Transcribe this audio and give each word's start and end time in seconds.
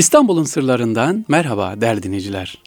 İstanbul'un 0.00 0.44
sırlarından 0.44 1.24
merhaba 1.28 1.80
değerli 1.80 2.02
dinleyiciler. 2.02 2.58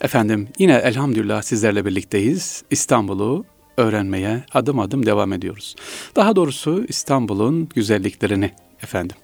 Efendim 0.00 0.48
yine 0.58 0.72
elhamdülillah 0.72 1.42
sizlerle 1.42 1.84
birlikteyiz. 1.84 2.64
İstanbul'u 2.70 3.44
öğrenmeye 3.76 4.44
adım 4.54 4.78
adım 4.78 5.06
devam 5.06 5.32
ediyoruz. 5.32 5.76
Daha 6.16 6.36
doğrusu 6.36 6.84
İstanbul'un 6.88 7.68
güzelliklerini 7.74 8.50
efendim. 8.82 9.16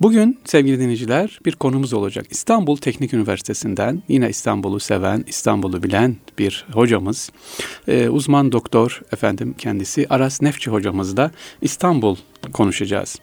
Bugün 0.00 0.38
sevgili 0.44 0.80
dinleyiciler 0.80 1.40
bir 1.44 1.52
konumuz 1.52 1.92
olacak. 1.92 2.26
İstanbul 2.30 2.76
Teknik 2.76 3.14
Üniversitesi'nden 3.14 4.02
yine 4.08 4.28
İstanbul'u 4.28 4.80
seven, 4.80 5.24
İstanbul'u 5.26 5.82
bilen 5.82 6.16
bir 6.38 6.66
hocamız, 6.72 7.30
e, 7.88 8.08
uzman 8.08 8.52
doktor 8.52 9.00
efendim 9.12 9.54
kendisi 9.58 10.06
Aras 10.10 10.42
Nefçi 10.42 10.70
hocamızla 10.70 11.30
İstanbul 11.62 12.16
konuşacağız. 12.52 13.18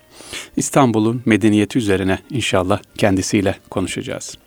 İstanbul'un 0.57 1.21
medeniyeti 1.25 1.77
üzerine 1.79 2.19
inşallah 2.29 2.79
kendisiyle 2.97 3.55
konuşacağız. 3.69 4.37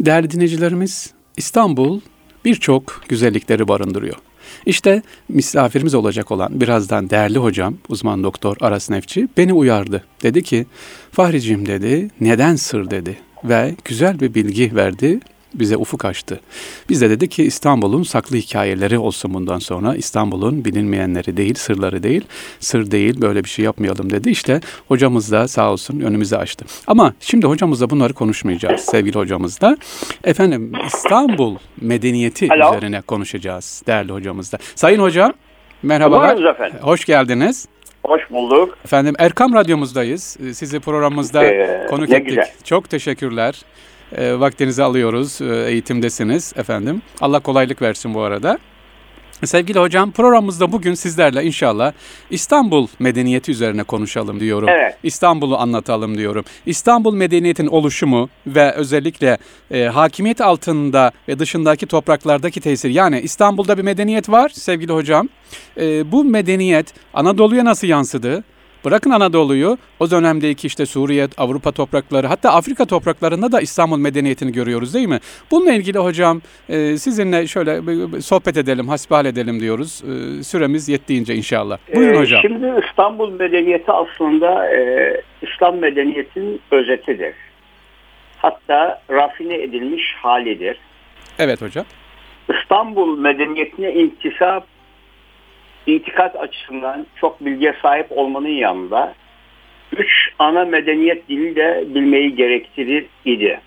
Değerli 0.00 0.30
dinleyicilerimiz, 0.30 1.10
İstanbul 1.36 2.00
birçok 2.44 3.02
güzellikleri 3.08 3.68
barındırıyor. 3.68 4.16
İşte 4.66 5.02
misafirimiz 5.28 5.94
olacak 5.94 6.30
olan 6.30 6.60
birazdan 6.60 7.10
değerli 7.10 7.38
hocam, 7.38 7.74
uzman 7.88 8.22
doktor 8.24 8.56
Aras 8.60 8.90
Nefçi 8.90 9.28
beni 9.36 9.52
uyardı. 9.52 10.04
Dedi 10.22 10.42
ki, 10.42 10.66
Fahriciğim 11.12 11.66
dedi, 11.66 12.10
neden 12.20 12.56
sır 12.56 12.90
dedi 12.90 13.18
ve 13.44 13.74
güzel 13.84 14.20
bir 14.20 14.34
bilgi 14.34 14.76
verdi 14.76 15.20
bize 15.54 15.76
ufuk 15.76 16.04
açtı. 16.04 16.40
Biz 16.88 17.00
de 17.00 17.10
dedi 17.10 17.28
ki 17.28 17.44
İstanbul'un 17.44 18.02
saklı 18.02 18.36
hikayeleri 18.36 18.98
olsun 18.98 19.34
bundan 19.34 19.58
sonra. 19.58 19.94
İstanbul'un 19.94 20.64
bilinmeyenleri 20.64 21.36
değil, 21.36 21.54
sırları 21.54 22.02
değil. 22.02 22.24
Sır 22.60 22.90
değil, 22.90 23.20
böyle 23.20 23.44
bir 23.44 23.48
şey 23.48 23.64
yapmayalım 23.64 24.10
dedi. 24.10 24.30
İşte 24.30 24.60
hocamız 24.88 25.32
da 25.32 25.48
sağ 25.48 25.72
olsun 25.72 26.00
önümüzü 26.00 26.36
açtı. 26.36 26.64
Ama 26.86 27.14
şimdi 27.20 27.46
hocamızla 27.46 27.90
bunları 27.90 28.12
konuşmayacağız 28.12 28.80
sevgili 28.80 29.18
hocamızla. 29.18 29.76
Efendim 30.24 30.72
İstanbul 30.86 31.56
medeniyeti 31.80 32.48
Alo. 32.52 32.76
üzerine 32.76 33.00
konuşacağız 33.00 33.82
değerli 33.86 34.12
hocamızla. 34.12 34.58
Sayın 34.74 35.00
hocam 35.00 35.32
merhabalar. 35.82 36.36
Buyurunuz 36.36 36.54
efendim. 36.54 36.78
Hoş 36.82 37.04
geldiniz. 37.04 37.68
Hoş 38.04 38.30
bulduk. 38.30 38.78
Efendim 38.84 39.14
Erkam 39.18 39.54
Radyomuzdayız. 39.54 40.22
Sizi 40.52 40.80
programımızda 40.80 41.44
ee, 41.44 41.86
konuk 41.90 42.10
ettik. 42.10 42.26
Güzel. 42.26 42.50
Çok 42.64 42.90
teşekkürler. 42.90 43.62
E, 44.16 44.40
vaktinizi 44.40 44.82
alıyoruz. 44.82 45.40
E, 45.40 45.70
eğitimdesiniz 45.70 46.52
efendim. 46.56 47.02
Allah 47.20 47.40
kolaylık 47.40 47.82
versin 47.82 48.14
bu 48.14 48.22
arada. 48.22 48.58
Sevgili 49.44 49.78
hocam 49.78 50.12
programımızda 50.12 50.72
bugün 50.72 50.94
sizlerle 50.94 51.44
inşallah 51.44 51.92
İstanbul 52.30 52.88
medeniyeti 52.98 53.50
üzerine 53.50 53.82
konuşalım 53.82 54.40
diyorum. 54.40 54.68
Evet. 54.68 54.98
İstanbul'u 55.02 55.58
anlatalım 55.58 56.18
diyorum. 56.18 56.44
İstanbul 56.66 57.14
medeniyetin 57.14 57.66
oluşumu 57.66 58.28
ve 58.46 58.72
özellikle 58.72 59.38
e, 59.70 59.84
hakimiyet 59.84 60.40
altında 60.40 61.12
ve 61.28 61.38
dışındaki 61.38 61.86
topraklardaki 61.86 62.60
tesir. 62.60 62.90
Yani 62.90 63.20
İstanbul'da 63.20 63.78
bir 63.78 63.82
medeniyet 63.82 64.28
var 64.28 64.48
sevgili 64.48 64.92
hocam. 64.92 65.28
E, 65.76 66.12
bu 66.12 66.24
medeniyet 66.24 66.94
Anadolu'ya 67.14 67.64
nasıl 67.64 67.86
yansıdı? 67.86 68.44
Bırakın 68.84 69.10
Anadolu'yu 69.10 69.78
o 70.00 70.10
dönemdeki 70.10 70.66
işte 70.66 70.86
Suriye, 70.86 71.26
Avrupa 71.38 71.72
toprakları 71.72 72.26
hatta 72.26 72.50
Afrika 72.52 72.84
topraklarında 72.84 73.52
da 73.52 73.60
İstanbul 73.60 73.98
medeniyetini 73.98 74.52
görüyoruz 74.52 74.94
değil 74.94 75.08
mi? 75.08 75.18
Bununla 75.50 75.72
ilgili 75.72 75.98
hocam 75.98 76.40
e, 76.68 76.96
sizinle 76.96 77.46
şöyle 77.46 77.80
sohbet 78.20 78.56
edelim, 78.56 78.88
hasbihal 78.88 79.26
edelim 79.26 79.60
diyoruz. 79.60 80.02
E, 80.04 80.42
süremiz 80.42 80.88
yettiğince 80.88 81.34
inşallah. 81.34 81.78
Buyurun 81.94 82.14
ee, 82.14 82.18
hocam. 82.18 82.42
Şimdi 82.42 82.72
İstanbul 82.88 83.32
medeniyeti 83.32 83.92
aslında 83.92 84.76
e, 84.76 85.20
İslam 85.42 85.76
medeniyetinin 85.78 86.60
özetidir. 86.70 87.34
Hatta 88.38 89.02
rafine 89.10 89.62
edilmiş 89.62 90.14
halidir. 90.22 90.76
Evet 91.38 91.62
hocam. 91.62 91.84
İstanbul 92.48 93.18
medeniyetine 93.18 93.92
intisap 93.92 94.66
itikat 95.86 96.36
açısından 96.36 97.06
çok 97.20 97.44
bilgiye 97.44 97.74
sahip 97.82 98.06
olmanın 98.10 98.48
yanında 98.48 99.14
üç 99.96 100.28
ana 100.38 100.64
medeniyet 100.64 101.28
dili 101.28 101.56
de 101.56 101.84
bilmeyi 101.86 102.34
gerektirir 102.34 103.06
idi 103.24 103.60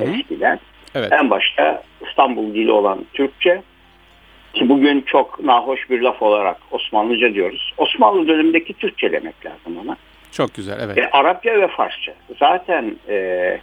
eskiden. 0.00 0.60
Evet. 0.94 1.12
En 1.12 1.30
başta 1.30 1.82
İstanbul 2.08 2.54
dili 2.54 2.72
olan 2.72 2.98
Türkçe 3.14 3.62
ki 4.54 4.68
bugün 4.68 5.00
çok 5.00 5.44
nahoş 5.44 5.90
bir 5.90 6.00
laf 6.00 6.22
olarak 6.22 6.56
Osmanlıca 6.70 7.34
diyoruz. 7.34 7.74
Osmanlı 7.76 8.28
dönemindeki 8.28 8.74
Türkçe 8.74 9.12
demek 9.12 9.46
lazım 9.46 9.78
ona. 9.84 9.96
Çok 10.32 10.54
güzel 10.54 10.78
evet. 10.82 10.98
E, 10.98 11.10
Arapça 11.10 11.60
ve 11.60 11.68
Farsça. 11.68 12.14
Zaten 12.38 12.96
e, 13.08 13.58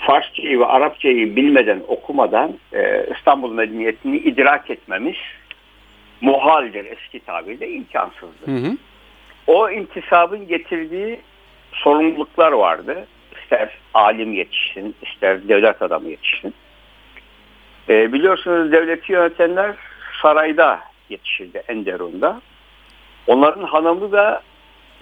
Farsçayı 0.00 0.60
ve 0.60 0.66
Arapçayı 0.66 1.36
bilmeden 1.36 1.82
okumadan 1.88 2.54
e, 2.72 3.06
İstanbul 3.16 3.52
medeniyetini 3.52 4.16
idrak 4.16 4.70
etmemiz 4.70 5.16
muhaldir 6.20 6.84
eski 6.84 7.20
tabirle 7.20 7.70
imkansızdı. 7.70 8.46
Hı 8.46 8.50
hı. 8.50 8.76
O 9.46 9.70
intisabın 9.70 10.48
getirdiği 10.48 11.20
sorumluluklar 11.72 12.52
vardı. 12.52 13.06
İster 13.42 13.70
alim 13.94 14.32
yetişsin, 14.32 14.94
ister 15.02 15.48
devlet 15.48 15.82
adamı 15.82 16.08
yetişsin. 16.08 16.54
E, 17.88 18.12
biliyorsunuz 18.12 18.72
devleti 18.72 19.12
yönetenler 19.12 19.74
sarayda 20.22 20.80
yetişirdi 21.08 21.62
Enderun'da. 21.68 22.40
Onların 23.26 23.62
hanımı 23.62 24.12
da 24.12 24.42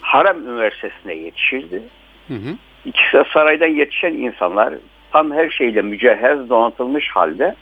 Harem 0.00 0.48
Üniversitesi'ne 0.48 1.14
yetişirdi. 1.14 1.82
Hı 2.28 2.34
hı. 2.34 2.56
İkisi 2.84 3.12
de 3.12 3.24
saraydan 3.32 3.68
yetişen 3.68 4.12
insanlar 4.12 4.74
tam 5.12 5.32
her 5.32 5.50
şeyle 5.50 5.82
mücehhez 5.82 6.48
donatılmış 6.48 7.08
halde 7.08 7.54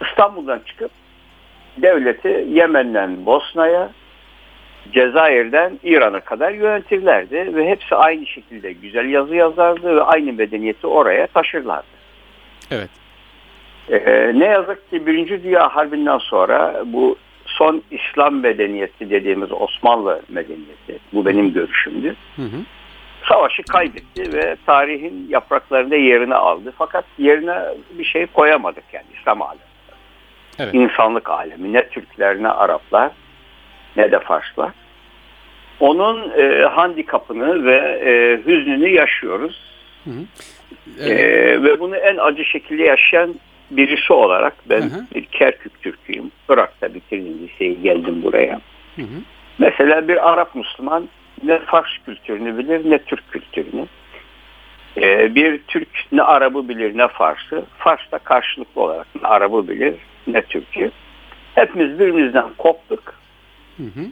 İstanbul'dan 0.00 0.60
çıkıp 0.66 0.90
devleti 1.76 2.46
Yemen'den 2.48 3.26
Bosna'ya, 3.26 3.90
Cezayir'den 4.92 5.78
İran'a 5.82 6.20
kadar 6.20 6.50
yönetirlerdi 6.50 7.54
ve 7.54 7.68
hepsi 7.68 7.94
aynı 7.94 8.26
şekilde 8.26 8.72
güzel 8.72 9.08
yazı 9.08 9.34
yazardı 9.34 9.96
ve 9.96 10.02
aynı 10.02 10.32
medeniyeti 10.32 10.86
oraya 10.86 11.26
taşırlardı. 11.26 11.86
Evet. 12.70 12.90
Ee, 13.90 14.32
ne 14.34 14.44
yazık 14.44 14.90
ki 14.90 15.06
Birinci 15.06 15.42
Dünya 15.42 15.68
Harbi'nden 15.68 16.18
sonra 16.18 16.82
bu 16.86 17.16
son 17.46 17.82
İslam 17.90 18.40
medeniyeti 18.40 19.10
dediğimiz 19.10 19.52
Osmanlı 19.52 20.22
medeniyeti, 20.28 20.98
bu 21.12 21.26
benim 21.26 21.52
görüşümdü. 21.52 22.16
Hı 22.36 22.42
hı. 22.42 22.56
Savaşı 23.28 23.62
kaybetti 23.62 24.32
ve 24.32 24.56
tarihin 24.66 25.26
yapraklarında 25.28 25.96
yerini 25.96 26.34
aldı. 26.34 26.72
Fakat 26.78 27.04
yerine 27.18 27.54
bir 27.98 28.04
şey 28.04 28.26
koyamadık 28.26 28.84
yani 28.92 29.06
İslam 29.20 29.42
alemi. 29.42 29.69
Evet. 30.60 30.74
İnsanlık 30.74 31.30
alemi 31.30 31.72
ne 31.72 31.88
Türkler 31.88 32.42
ne 32.42 32.48
Araplar 32.48 33.10
ne 33.96 34.12
de 34.12 34.18
Farslar. 34.18 34.70
Onun 35.80 36.30
e, 36.30 36.64
handikapını 36.64 37.64
ve 37.64 37.76
e, 38.04 38.36
hüznünü 38.46 38.88
yaşıyoruz. 38.88 39.60
Hı 40.04 40.10
hı. 40.10 40.20
E, 41.00 41.08
evet. 41.08 41.20
E, 41.20 41.62
ve 41.62 41.80
bunu 41.80 41.96
en 41.96 42.16
acı 42.16 42.44
şekilde 42.44 42.82
yaşayan 42.82 43.34
birisi 43.70 44.12
olarak 44.12 44.54
ben 44.70 44.80
hı 44.80 44.84
hı. 44.84 45.06
bir 45.14 45.24
Kerkük 45.24 45.82
Türk'üyüm. 45.82 46.30
Irak'ta 46.48 46.94
bitirdim 46.94 47.38
liseyi 47.38 47.82
geldim 47.82 48.22
buraya. 48.22 48.60
Hı 48.96 49.02
hı. 49.02 49.20
Mesela 49.58 50.08
bir 50.08 50.30
Arap 50.32 50.54
Müslüman 50.54 51.08
ne 51.42 51.58
Fars 51.58 51.98
kültürünü 52.06 52.58
bilir 52.58 52.90
ne 52.90 52.98
Türk 52.98 53.32
kültürünü. 53.32 53.86
Ee, 54.96 55.34
bir 55.34 55.60
Türk 55.68 55.88
ne 56.12 56.22
Arap'ı 56.22 56.68
bilir 56.68 56.98
ne 56.98 57.08
Fars'ı. 57.08 57.64
Fars 57.78 58.00
da 58.12 58.18
karşılıklı 58.18 58.80
olarak 58.80 59.06
ne 59.22 59.28
Arap'ı 59.28 59.68
bilir 59.68 59.94
ne 60.26 60.42
Türkiye. 60.42 60.90
Hepimiz 61.54 61.98
birbirimizden 61.98 62.46
koptuk. 62.58 63.14
Hı 63.76 63.82
hı. 63.82 64.06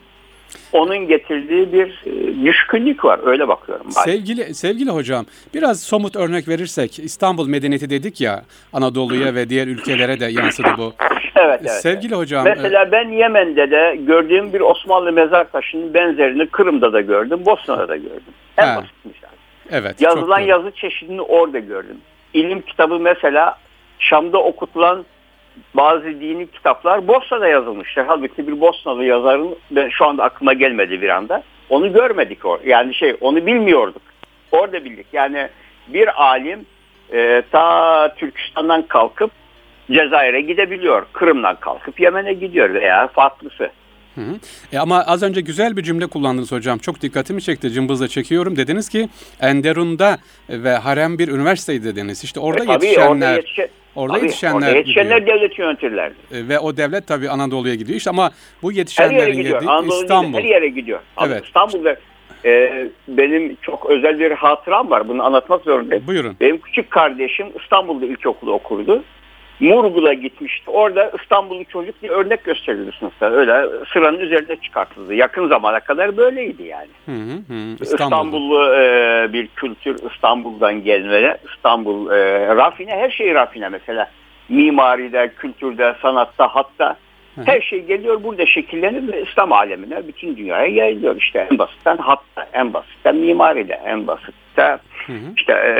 Onun 0.73 0.97
getirdiği 0.97 1.73
bir 1.73 2.03
e, 2.05 2.45
düşkünlük 2.45 3.05
var. 3.05 3.19
Öyle 3.23 3.47
bakıyorum. 3.47 3.85
Ben. 3.85 4.01
Sevgili 4.01 4.55
sevgili 4.55 4.89
hocam, 4.89 5.25
biraz 5.53 5.83
somut 5.83 6.15
örnek 6.15 6.47
verirsek 6.47 6.99
İstanbul 6.99 7.47
medeniyeti 7.47 7.89
dedik 7.89 8.21
ya 8.21 8.43
Anadolu'ya 8.73 9.35
ve 9.35 9.49
diğer 9.49 9.67
ülkelere 9.67 10.19
de 10.19 10.25
yansıdı 10.25 10.67
bu. 10.77 10.93
evet, 11.35 11.59
evet. 11.61 11.71
Sevgili 11.71 12.15
hocam. 12.15 12.45
Mesela 12.45 12.83
e... 12.83 12.91
ben 12.91 13.09
Yemen'de 13.09 13.71
de 13.71 13.99
gördüğüm 14.07 14.53
bir 14.53 14.59
Osmanlı 14.59 15.11
mezar 15.11 15.51
taşının 15.51 15.93
benzerini 15.93 16.47
Kırım'da 16.47 16.93
da 16.93 17.01
gördüm, 17.01 17.39
Bosna'da 17.45 17.87
da 17.87 17.95
gördüm. 17.95 18.33
En 18.57 18.75
basit 18.75 19.05
misal. 19.05 19.29
Evet. 19.71 20.01
Yazılan 20.01 20.39
yazı 20.39 20.71
çeşidini 20.71 21.21
orada 21.21 21.59
gördüm. 21.59 21.97
İlim 22.33 22.61
kitabı 22.61 22.99
mesela 22.99 23.57
Şam'da 23.99 24.37
okutulan 24.37 25.05
bazı 25.73 26.05
dini 26.05 26.47
kitaplar 26.47 27.07
Bosna'da 27.07 27.47
yazılmıştır. 27.47 28.05
Halbuki 28.07 28.47
bir 28.47 28.61
Bosnalı 28.61 29.05
yazarın 29.05 29.55
ben 29.71 29.89
şu 29.89 30.05
anda 30.05 30.23
aklıma 30.23 30.53
gelmedi 30.53 31.01
bir 31.01 31.09
anda. 31.09 31.43
Onu 31.69 31.93
görmedik 31.93 32.45
o. 32.45 32.59
Yani 32.65 32.95
şey 32.95 33.15
onu 33.21 33.45
bilmiyorduk. 33.45 34.01
Orada 34.51 34.85
bildik. 34.85 35.07
Yani 35.13 35.49
bir 35.87 36.23
alim 36.23 36.65
e, 37.13 37.43
ta 37.51 38.15
Türkistan'dan 38.15 38.81
kalkıp 38.81 39.31
Cezayir'e 39.91 40.41
gidebiliyor. 40.41 41.05
Kırım'dan 41.13 41.55
kalkıp 41.55 41.99
Yemen'e 41.99 42.33
gidiyor 42.33 42.73
veya 42.73 43.07
farklısı. 43.07 43.69
Hı 44.15 44.21
hı. 44.21 44.35
E 44.73 44.79
ama 44.79 45.03
az 45.07 45.23
önce 45.23 45.41
güzel 45.41 45.77
bir 45.77 45.83
cümle 45.83 46.07
kullandınız 46.07 46.51
hocam. 46.51 46.77
Çok 46.77 47.01
dikkatimi 47.01 47.41
çekti. 47.41 47.71
Cımbızla 47.71 48.07
çekiyorum. 48.07 48.55
Dediniz 48.55 48.89
ki 48.89 49.09
Enderun'da 49.41 50.17
ve 50.49 50.71
harem 50.75 51.19
bir 51.19 51.27
üniversiteydi 51.27 51.85
dediniz. 51.85 52.23
İşte 52.23 52.39
orada 52.39 52.63
E, 52.63 52.67
tabii, 52.67 52.85
yetişenler 52.85 53.11
orada, 53.11 53.31
yetişe, 53.31 53.69
orada 53.99 54.13
tabii, 54.13 54.25
yetişenler, 54.25 54.55
orada 54.55 54.77
yetişenler 54.77 55.17
gidiyor. 55.17 55.37
devleti 55.37 55.61
yönetirlerdi. 55.61 56.15
E, 56.31 56.47
ve 56.47 56.59
o 56.59 56.77
devlet 56.77 57.07
tabii 57.07 57.29
Anadolu'ya 57.29 57.75
gidiyor. 57.75 57.97
İşte 57.97 58.09
ama 58.09 58.31
bu 58.61 58.67
Her 58.67 58.75
yere 58.75 58.79
yetişenlerin 58.79 59.37
gidiyor. 59.37 59.63
Anadolu 59.67 60.01
İstanbul. 60.01 60.37
her 60.37 60.43
yere 60.43 60.67
gidiyor. 60.69 60.99
Evet. 61.27 61.45
İstanbul'da 61.45 61.95
e, 62.45 62.85
benim 63.07 63.57
çok 63.61 63.89
özel 63.89 64.19
bir 64.19 64.31
hatıram 64.31 64.89
var. 64.89 65.07
Bunu 65.07 65.23
anlatmak 65.23 65.61
zorundayım. 65.63 66.07
Buyurun. 66.07 66.35
Benim 66.41 66.57
küçük 66.57 66.91
kardeşim 66.91 67.47
İstanbul'da 67.63 68.05
ilkokulu 68.05 68.51
okurdu. 68.53 69.03
Murgul'a 69.59 70.13
gitmişti. 70.13 70.69
Orada 70.71 71.11
İstanbullu 71.21 71.65
çocuk 71.65 72.01
diye 72.01 72.11
örnek 72.11 72.43
gösterildi 72.43 72.91
sınıfta. 72.99 73.31
Öyle 73.31 73.65
sıranın 73.93 74.19
üzerine 74.19 74.55
çıkartıldı. 74.55 75.13
Yakın 75.13 75.47
zamana 75.47 75.79
kadar 75.79 76.17
böyleydi 76.17 76.63
yani. 76.63 76.89
Hı 77.05 77.11
hı 77.11 77.53
hı. 77.53 77.73
İstanbul'da. 77.81 78.05
İstanbullu 78.05 78.73
e, 78.73 79.27
bir 79.33 79.47
kültür 79.47 80.11
İstanbul'dan 80.13 80.83
gelmeli. 80.83 81.37
İstanbul 81.55 82.11
e, 82.11 82.47
rafine 82.55 82.91
her 82.91 83.09
şey 83.09 83.33
rafine 83.33 83.69
mesela. 83.69 84.09
Mimaride, 84.49 85.31
kültürde, 85.37 85.95
sanatta 86.01 86.47
hatta 86.47 86.97
Hı 87.35 87.41
hı. 87.41 87.45
her 87.45 87.61
şey 87.61 87.85
geliyor 87.85 88.23
burada 88.23 88.45
şekillenir 88.45 89.13
ve 89.13 89.21
İslam 89.21 89.51
alemine 89.51 90.07
bütün 90.07 90.37
dünyaya 90.37 90.67
yayılıyor. 90.67 91.15
İşte 91.15 91.47
en 91.51 91.57
basitten 91.57 91.97
hatta 91.97 92.47
en 92.53 92.73
basitten 92.73 93.15
mimaride 93.15 93.81
en 93.85 94.07
basitte 94.07 94.77
Hı 95.07 95.13
hı. 95.13 95.33
işte 95.37 95.53
e, 95.53 95.73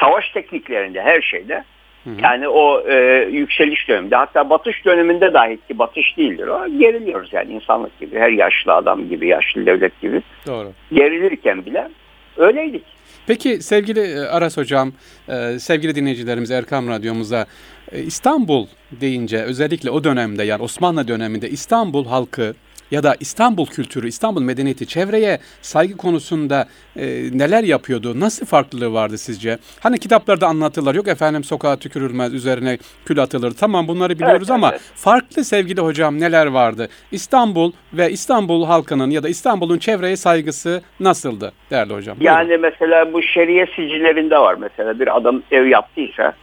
savaş 0.00 0.30
tekniklerinde 0.30 1.02
her 1.02 1.20
şeyde 1.20 1.64
Hı 2.06 2.10
hı. 2.10 2.14
yani 2.22 2.48
o 2.48 2.88
e, 2.88 3.28
yükseliş 3.30 3.88
döneminde 3.88 4.16
hatta 4.16 4.50
batış 4.50 4.84
döneminde 4.84 5.34
dahi 5.34 5.58
ki 5.68 5.78
batış 5.78 6.16
değildir 6.16 6.46
o 6.46 6.78
geriliyoruz 6.78 7.32
yani 7.32 7.52
insanlık 7.52 8.00
gibi 8.00 8.18
her 8.18 8.30
yaşlı 8.30 8.72
adam 8.72 9.08
gibi 9.08 9.28
yaşlı 9.28 9.66
devlet 9.66 10.00
gibi 10.00 10.22
Doğru. 10.46 10.72
gerilirken 10.92 11.66
bile 11.66 11.88
öyleydik. 12.36 12.82
Peki 13.26 13.62
sevgili 13.62 14.00
e, 14.00 14.18
Aras 14.18 14.56
Hocam, 14.56 14.92
e, 15.28 15.58
sevgili 15.58 15.94
dinleyicilerimiz 15.94 16.50
Erkam 16.50 16.88
Radyomuz'a 16.88 17.46
e, 17.92 18.02
İstanbul 18.02 18.66
deyince 18.90 19.42
özellikle 19.42 19.90
o 19.90 20.04
dönemde 20.04 20.42
yani 20.42 20.62
Osmanlı 20.62 21.08
döneminde 21.08 21.50
İstanbul 21.50 22.06
halkı 22.06 22.54
ya 22.90 23.02
da 23.02 23.16
İstanbul 23.20 23.66
kültürü, 23.66 24.08
İstanbul 24.08 24.42
medeniyeti 24.42 24.86
çevreye 24.86 25.38
saygı 25.62 25.96
konusunda 25.96 26.66
e, 26.96 27.06
neler 27.32 27.64
yapıyordu? 27.64 28.20
Nasıl 28.20 28.46
farklılığı 28.46 28.92
vardı 28.92 29.18
sizce? 29.18 29.58
Hani 29.80 29.98
kitaplarda 29.98 30.46
anlatırlar. 30.46 30.94
Yok 30.94 31.08
efendim 31.08 31.44
sokağa 31.44 31.76
tükürülmez, 31.76 32.34
üzerine 32.34 32.78
kül 33.04 33.22
atılır. 33.22 33.50
Tamam 33.50 33.88
bunları 33.88 34.14
biliyoruz 34.18 34.50
Evet, 34.50 34.50
ama 34.50 34.70
evet. 34.70 34.80
farklı 34.94 35.44
sevgili 35.44 35.80
hocam 35.80 36.20
neler 36.20 36.46
vardı? 36.46 36.88
İstanbul 37.12 37.72
ve 37.92 38.10
İstanbul 38.10 38.66
halkının 38.66 39.10
ya 39.10 39.22
da 39.22 39.28
İstanbul'un 39.28 39.78
çevreye 39.78 40.16
saygısı 40.16 40.82
nasıldı 41.00 41.52
değerli 41.70 41.94
hocam? 41.94 42.20
Buyurun. 42.20 42.34
Yani 42.34 42.56
mesela 42.56 43.12
bu 43.12 43.22
şeriye 43.22 43.66
sicillerinde 43.66 44.38
var 44.38 44.54
mesela 44.54 45.00
bir 45.00 45.16
adam 45.16 45.42
ev 45.50 45.66
yaptıysa 45.66 46.34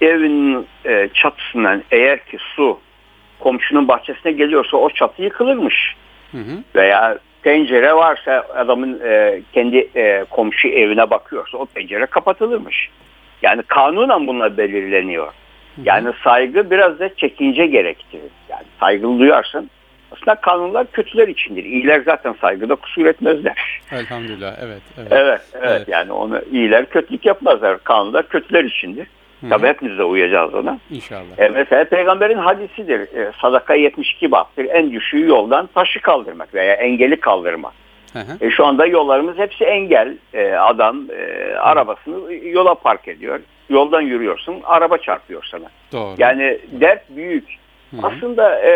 evin 0.00 0.66
e, 0.84 1.08
çatısından 1.14 1.82
eğer 1.90 2.24
ki 2.24 2.36
su 2.56 2.78
komşunun 3.38 3.88
bahçesine 3.88 4.32
geliyorsa 4.32 4.76
o 4.76 4.90
çatı 4.90 5.22
yıkılırmış. 5.22 5.94
Hı 6.32 6.38
hı. 6.38 6.62
Veya 6.74 7.18
pencere 7.42 7.94
varsa 7.94 8.46
adamın 8.54 9.00
e, 9.04 9.42
kendi 9.52 9.88
e, 9.96 10.24
komşu 10.30 10.68
evine 10.68 11.10
bakıyorsa 11.10 11.58
o 11.58 11.66
pencere 11.66 12.06
kapatılırmış. 12.06 12.88
Yani 13.42 13.62
kanunen 13.62 14.26
bunlar 14.26 14.56
belirleniyor. 14.56 15.32
Yani 15.84 16.12
saygı 16.24 16.70
biraz 16.70 16.98
da 16.98 17.14
çekince 17.14 17.66
gerektirir. 17.66 18.30
Yani 18.48 18.64
saygılı 18.80 19.18
duyarsın. 19.18 19.70
Aslında 20.12 20.34
kanunlar 20.34 20.86
kötüler 20.92 21.28
içindir. 21.28 21.64
İyiler 21.64 22.00
zaten 22.00 22.34
saygıda 22.40 22.74
kusur 22.74 23.06
etmezler. 23.06 23.80
Elhamdülillah 23.92 24.54
evet. 24.62 24.82
evet. 24.98 25.08
Evet, 25.12 25.40
evet, 25.54 25.70
Evet. 25.70 25.88
yani 25.88 26.12
onu 26.12 26.42
iyiler 26.52 26.86
kötülük 26.86 27.26
yapmazlar. 27.26 27.84
Kanunlar 27.84 28.28
kötüler 28.28 28.64
içindir. 28.64 29.06
Hı. 29.40 29.48
Tabii 29.48 29.66
hepimiz 29.66 29.98
de 29.98 30.04
uyacağız 30.04 30.54
ona. 30.54 30.78
İnşallah. 30.90 31.38
E 31.38 31.48
mesela 31.48 31.84
peygamberin 31.84 32.38
hadisidir. 32.38 33.00
E, 33.00 33.32
sadaka 33.40 33.74
72 33.74 34.30
bahtır. 34.30 34.64
En 34.64 34.92
düşüğü 34.92 35.26
yoldan 35.26 35.66
taşı 35.74 36.00
kaldırmak 36.00 36.54
veya 36.54 36.74
engeli 36.74 37.20
kaldırmak. 37.20 37.72
Hı 38.12 38.18
hı. 38.18 38.46
E, 38.46 38.50
şu 38.50 38.66
anda 38.66 38.86
yollarımız 38.86 39.38
hepsi 39.38 39.64
engel. 39.64 40.16
E, 40.34 40.52
adam 40.52 41.06
e, 41.10 41.54
arabasını 41.54 42.34
yola 42.34 42.74
park 42.74 43.08
ediyor. 43.08 43.40
Yoldan 43.68 44.00
yürüyorsun, 44.00 44.60
araba 44.64 44.98
çarpıyor 44.98 45.44
sana. 45.50 45.66
Doğru. 45.92 46.14
Yani 46.18 46.58
dert 46.72 47.16
büyük. 47.16 47.58
Hı 47.90 47.96
hı. 47.96 48.06
Aslında 48.06 48.60
e, 48.60 48.70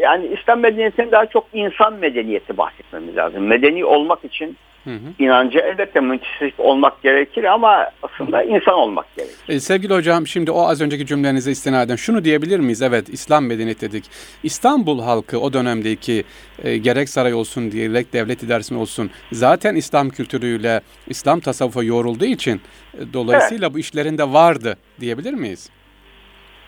yani 0.00 0.26
İslam 0.26 0.60
medeniyetinden 0.60 1.12
daha 1.12 1.26
çok 1.26 1.46
insan 1.52 1.94
medeniyeti 1.94 2.56
bahsetmemiz 2.56 3.16
lazım. 3.16 3.46
Medeni 3.46 3.84
olmak 3.84 4.24
için 4.24 4.56
Hı 4.84 4.90
hı. 4.90 4.98
inancı 5.18 5.58
elbette 5.58 6.00
müntesip 6.00 6.54
olmak 6.58 7.02
gerekir 7.02 7.44
ama 7.44 7.90
aslında 8.02 8.42
insan 8.42 8.74
olmak 8.74 9.16
gerekir. 9.16 9.36
E, 9.48 9.60
sevgili 9.60 9.94
hocam 9.94 10.26
şimdi 10.26 10.50
o 10.50 10.68
az 10.68 10.80
önceki 10.80 11.06
cümlenize 11.06 11.50
istinaden 11.50 11.96
şunu 11.96 12.24
diyebilir 12.24 12.60
miyiz? 12.60 12.82
Evet 12.82 13.08
İslam 13.08 13.46
medeniyeti 13.46 13.80
dedik. 13.88 14.04
İstanbul 14.42 15.02
halkı 15.02 15.40
o 15.40 15.52
dönemdeki 15.52 16.24
e, 16.64 16.76
gerek 16.76 17.08
saray 17.08 17.34
olsun 17.34 17.70
gerek 17.70 18.12
devlet 18.12 18.42
idaresi 18.42 18.74
olsun 18.74 19.10
zaten 19.32 19.74
İslam 19.74 20.10
kültürüyle 20.10 20.80
İslam 21.06 21.40
tasavvufa 21.40 21.82
yoğrulduğu 21.82 22.24
için 22.24 22.60
e, 22.94 23.12
dolayısıyla 23.12 23.74
bu 23.74 23.78
işlerinde 23.78 24.32
vardı 24.32 24.76
diyebilir 25.00 25.34
miyiz? 25.34 25.70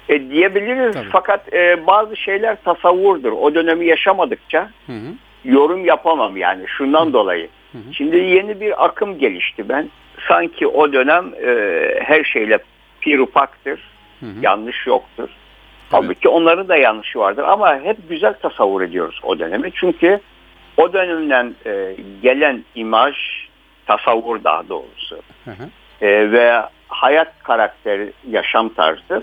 E, 0.09 0.31
diyebiliriz 0.31 0.95
Tabii. 0.95 1.09
fakat 1.13 1.55
e, 1.55 1.87
bazı 1.87 2.17
şeyler 2.17 2.63
tasavvurdur. 2.65 3.33
O 3.33 3.55
dönemi 3.55 3.87
yaşamadıkça 3.87 4.71
Hı 4.87 4.93
hı. 4.93 5.15
yorum 5.45 5.85
yapamam 5.85 6.37
yani 6.37 6.65
şundan 6.79 7.13
dolayı. 7.13 7.49
Hı 7.73 7.79
hı. 7.79 7.95
Şimdi 7.95 8.17
yeni 8.17 8.61
bir 8.61 8.85
akım 8.85 9.19
gelişti 9.19 9.69
ben. 9.69 9.89
Sanki 10.29 10.67
o 10.67 10.93
dönem 10.93 11.35
e, 11.47 11.51
her 12.05 12.25
şeyle 12.25 12.59
pirupaktır. 13.01 13.81
Hı 14.21 14.27
hı. 14.27 14.39
Yanlış 14.43 14.87
yoktur. 14.87 15.29
Halbuki 15.91 16.29
onların 16.29 16.69
da 16.69 16.77
yanlışı 16.77 17.19
vardır 17.19 17.45
ama 17.45 17.81
hep 17.81 17.97
güzel 18.09 18.35
tasavvur 18.35 18.83
ediyoruz 18.83 19.21
o 19.23 19.39
dönemi. 19.39 19.71
Çünkü 19.75 20.21
o 20.77 20.93
dönemden 20.93 21.55
e, 21.67 21.97
gelen 22.23 22.65
imaj, 22.75 23.17
tasavvur 23.87 24.45
daha 24.45 24.69
doğrusu 24.69 25.19
Hı 25.45 25.51
hı. 25.51 25.69
e, 26.07 26.33
ve 26.33 26.63
hayat 26.89 27.43
karakteri, 27.43 28.13
yaşam 28.31 28.69
tarzı 28.69 29.23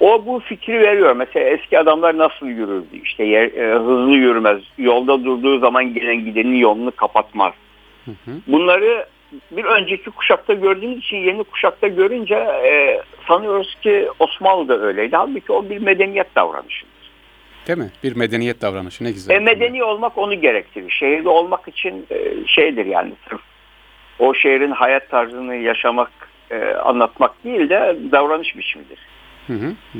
o 0.00 0.26
bu 0.26 0.40
fikri 0.40 0.80
veriyor. 0.80 1.16
Mesela 1.16 1.48
eski 1.48 1.78
adamlar 1.78 2.18
nasıl 2.18 2.46
yürürdü? 2.46 2.96
İşte 3.04 3.24
yer, 3.24 3.44
e, 3.44 3.78
hızlı 3.78 4.12
yürümez. 4.12 4.62
Yolda 4.78 5.24
durduğu 5.24 5.58
zaman 5.58 5.94
gelen 5.94 6.24
gidenin 6.24 6.56
yolunu 6.56 6.90
kapatmaz. 6.90 7.52
Hı 8.04 8.10
hı. 8.10 8.36
Bunları 8.46 9.06
bir 9.50 9.64
önceki 9.64 10.10
kuşakta 10.10 10.54
gördüğümüz 10.54 10.98
için 10.98 11.16
yeni 11.16 11.44
kuşakta 11.44 11.88
görünce 11.88 12.34
e, 12.34 13.02
sanıyoruz 13.28 13.74
ki 13.82 14.08
Osmanlı 14.18 14.68
da 14.68 14.80
öyleydi. 14.80 15.16
Halbuki 15.16 15.52
o 15.52 15.70
bir 15.70 15.78
medeniyet 15.78 16.36
davranışı. 16.36 16.86
Değil 17.66 17.78
mi? 17.78 17.90
Bir 18.02 18.16
medeniyet 18.16 18.62
davranışı 18.62 19.04
ne 19.04 19.10
güzel. 19.10 19.34
E, 19.34 19.38
medeni 19.38 19.84
olmak 19.84 20.18
onu 20.18 20.40
gerektirir. 20.40 20.90
Şehirde 20.90 21.28
olmak 21.28 21.68
için 21.68 22.06
e, 22.10 22.46
şeydir 22.46 22.86
yani 22.86 23.12
sırf 23.28 23.40
o 24.18 24.34
şehrin 24.34 24.70
hayat 24.70 25.10
tarzını 25.10 25.54
yaşamak, 25.54 26.10
e, 26.50 26.64
anlatmak 26.74 27.44
değil 27.44 27.68
de 27.68 27.96
davranış 28.12 28.56
biçimidir. 28.56 28.98
Hı 29.46 29.52
hı, 29.52 29.74
hı. 29.92 29.98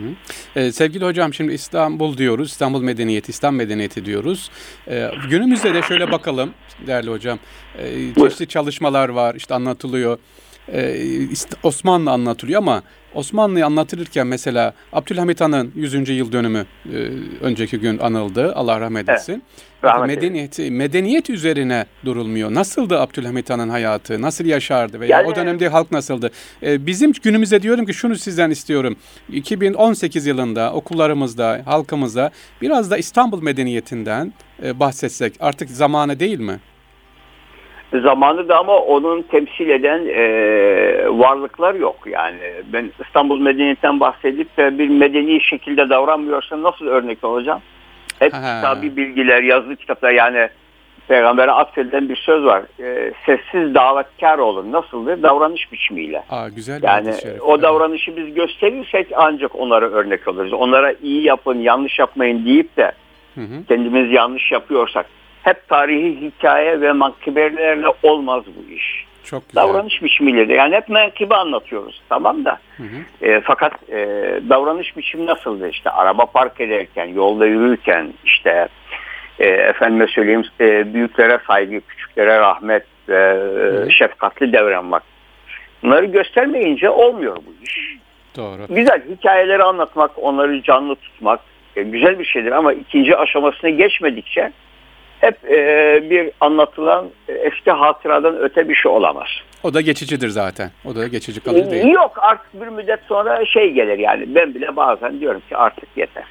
Ee, 0.56 0.72
sevgili 0.72 1.04
hocam 1.04 1.34
şimdi 1.34 1.52
İstanbul 1.52 2.16
diyoruz, 2.16 2.50
İstanbul 2.50 2.82
medeniyeti, 2.82 3.30
İslam 3.30 3.54
medeniyeti 3.54 4.04
diyoruz. 4.04 4.50
Ee, 4.88 5.11
günümüzde 5.30 5.75
de 5.75 5.82
şöyle 5.82 6.11
bakalım 6.11 6.50
değerli 6.87 7.11
hocam. 7.11 7.38
Ee, 7.78 8.14
çeşitli 8.14 8.49
çalışmalar 8.49 9.08
var, 9.08 9.34
işte 9.34 9.54
anlatılıyor. 9.54 10.18
Ee, 10.73 11.26
Osmanlı 11.62 12.11
anlatılıyor 12.11 12.59
ama 12.59 12.83
Osmanlı'yı 13.14 13.66
anlatılırken 13.66 14.26
mesela 14.26 14.75
Abdülhamit 14.92 15.40
Han'ın 15.40 15.73
100. 15.76 16.09
yıl 16.09 16.33
dönümü 16.33 16.66
e, 16.92 16.97
önceki 17.40 17.78
gün 17.81 17.99
anıldı. 17.99 18.54
Allah 18.54 18.81
rahmet 18.81 19.09
Evet. 19.09 19.19
etsin. 19.21 19.42
Rahmet 19.85 20.16
medeniyet, 20.16 20.59
medeniyet 20.59 21.31
üzerine 21.31 21.87
durulmuyor. 22.04 22.54
Nasıldı 22.54 23.00
Abdülhamit 23.00 23.50
Han'ın 23.50 23.69
hayatı? 23.69 24.23
Nasıl 24.23 24.45
yaşardı? 24.45 25.00
Veya 25.00 25.16
Yani- 25.19 25.28
o 25.33 25.37
dönemde 25.37 25.69
halk 25.69 25.90
nasıldı? 25.92 26.31
Ee, 26.62 26.87
bizim 26.87 27.12
günümüzde 27.12 27.62
diyorum 27.62 27.87
ki 27.87 27.95
şunu 27.95 28.16
sizden 28.16 28.50
istiyorum. 28.50 28.97
2018 29.33 30.26
yılında 30.26 30.73
okullarımızda, 30.73 31.62
halkımızda 31.64 32.31
biraz 32.62 32.90
da 32.90 32.99
İstanbul 32.99 33.42
medeniyetinden 33.42 34.33
e, 34.64 34.81
bahsetsek 34.81 35.35
artık 35.40 35.71
zamanı 35.71 36.21
değil 36.21 36.40
mi? 36.40 36.61
Zamanı 38.00 38.49
da 38.49 38.58
ama 38.58 38.76
onun 38.78 39.22
temsil 39.22 39.68
eden 39.68 40.06
e, 40.06 40.25
varlıklar 41.18 41.75
yok. 41.75 41.96
Yani 42.06 42.38
ben 42.72 42.90
İstanbul 43.06 43.40
medeniyetinden 43.40 44.00
bahsedip 44.00 44.56
de 44.56 44.78
bir 44.78 44.88
medeni 44.88 45.40
şekilde 45.40 45.88
davranmıyorsa 45.90 46.62
nasıl 46.62 46.87
örnek 46.87 47.25
olacağım? 47.25 47.61
Hep 48.18 48.32
Ha. 48.32 48.38
kitabi 48.56 48.96
bilgiler, 48.96 49.42
yazılı 49.42 49.76
kitaplar 49.76 50.11
yani 50.11 50.49
Peygamber'e 51.08 51.50
atfedilen 51.50 52.08
bir 52.08 52.16
söz 52.16 52.44
var. 52.44 52.62
E, 52.82 53.12
sessiz 53.26 53.75
davetkar 53.75 54.38
olun. 54.38 54.72
Nasıldır? 54.72 55.22
Davranış 55.22 55.72
biçimiyle. 55.72 56.22
Aa 56.30 56.49
güzel 56.49 56.82
bir 56.82 56.87
Yani 56.87 57.14
şerif. 57.22 57.42
o 57.42 57.52
Evet. 57.54 57.62
davranışı 57.62 58.16
biz 58.16 58.34
gösterirsek 58.34 59.06
ancak 59.16 59.56
onlara 59.61 59.87
örnek 59.90 60.28
oluruz. 60.28 60.52
Onlara 60.52 60.92
iyi 61.02 61.22
yapın, 61.22 61.58
yanlış 61.58 61.99
yapmayın 61.99 62.44
deyip 62.46 62.76
de 62.76 62.92
Hı 63.34 63.40
hı. 63.40 63.64
kendimiz 63.68 64.12
yanlış 64.12 64.52
yapıyorsak 64.52 65.06
hep 65.42 65.68
tarihi 65.68 66.20
hikaye 66.20 66.80
ve 66.80 66.92
mankibelerle 66.92 67.87
olmaz 68.02 68.44
bu 68.46 68.72
iş. 68.72 69.04
Çok 69.25 69.49
güzel. 69.49 69.62
Davranış 69.62 70.02
biçimiyle 70.02 70.49
de 70.49 70.52
yani 70.52 70.75
hep 70.75 70.88
menkıbe 70.88 71.34
anlatıyoruz 71.34 72.02
tamam 72.08 72.44
da 72.44 72.58
Hı 72.76 72.82
hı. 72.82 73.26
e, 73.26 73.40
fakat 73.40 73.72
e, 73.90 73.96
davranış 74.49 74.96
biçimi 74.96 75.26
nasıldı 75.26 75.68
işte 75.68 75.90
araba 75.90 76.26
park 76.26 76.61
ederken 76.61 77.04
yolda 77.04 77.46
yürürken 77.46 78.14
işte 78.25 78.68
e, 79.38 79.46
efendime 79.46 80.06
söyleyeyim 80.06 80.44
e, 80.61 80.94
büyüklere 80.94 81.38
saygı 81.46 81.80
küçüklere 81.80 82.38
rahmet 82.38 82.84
e, 83.08 83.12
Hı. 83.12 83.88
şefkatli 83.90 84.52
davranmak 84.52 85.02
bunları 85.82 86.04
göstermeyince 86.04 86.90
olmuyor 86.90 87.37
bu 87.37 87.64
iş. 87.64 87.96
Doğru. 88.37 88.75
Güzel 88.75 89.02
hikayeleri 89.11 89.62
anlatmak 89.62 90.11
onları 90.16 90.62
canlı 90.62 90.96
tutmak 90.96 91.40
e, 91.76 91.82
güzel 91.82 92.18
bir 92.18 92.25
şeydir 92.25 92.52
ama 92.52 92.72
ikinci 92.72 93.16
aşamasına 93.16 93.70
geçmedikçe 93.70 94.52
hep 95.23 95.50
e, 95.50 95.59
bir 96.11 96.31
anlatılan 96.41 97.07
e, 97.29 97.33
eski 97.33 97.71
hatıradan 97.71 98.37
öte 98.38 98.69
bir 98.69 98.75
şey 98.75 98.93
olamaz. 98.93 99.29
O 99.62 99.75
da 99.75 99.81
geçicidir 99.81 100.29
zaten. 100.29 100.71
O 100.85 100.95
da 100.95 101.07
geçici 101.09 101.41
kalıcı 101.41 101.71
değil. 101.71 101.87
Yok 101.87 102.12
artık 102.17 102.62
bir 102.62 102.69
müddet 102.69 103.00
sonra 103.09 103.47
şey 103.47 103.71
gelir 103.73 103.99
yani 103.99 104.35
ben 104.35 104.55
bile 104.55 104.76
bazen 104.76 105.21
diyorum 105.21 105.43
ki 105.49 105.57
artık 105.57 105.88
yeter. 105.97 106.25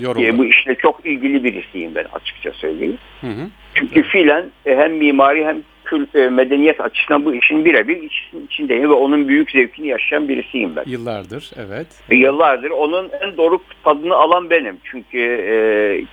Yoruldu. 0.00 0.18
Diye 0.18 0.38
bu 0.38 0.44
işle 0.44 0.74
çok 0.74 1.06
ilgili 1.06 1.44
birisiyim 1.44 1.94
ben 1.94 2.04
açıkça 2.12 2.52
söyleyeyim. 2.52 2.98
Hı 3.20 3.26
hı. 3.26 3.48
Çünkü 3.74 4.02
fiilen 4.02 4.44
e, 4.66 4.76
hem 4.76 4.92
mimari 4.96 5.46
hem 5.46 5.62
kül, 5.84 6.06
e, 6.14 6.28
medeniyet 6.28 6.80
açısından 6.80 7.24
bu 7.24 7.34
işin 7.34 7.64
birebir 7.64 8.02
iç- 8.02 8.30
içindeyim 8.48 8.82
ve 8.90 8.92
onun 8.94 9.28
büyük 9.28 9.50
zevkini 9.50 9.86
yaşayan 9.86 10.28
birisiyim 10.28 10.76
ben. 10.76 10.84
Yıllardır 10.86 11.50
evet. 11.66 11.86
E, 12.10 12.14
Yıllardır 12.16 12.70
onun 12.70 13.10
en 13.20 13.36
doruk 13.36 13.62
tadını 13.84 14.14
alan 14.14 14.50
benim. 14.50 14.76
Çünkü 14.84 15.18
e, 15.20 15.56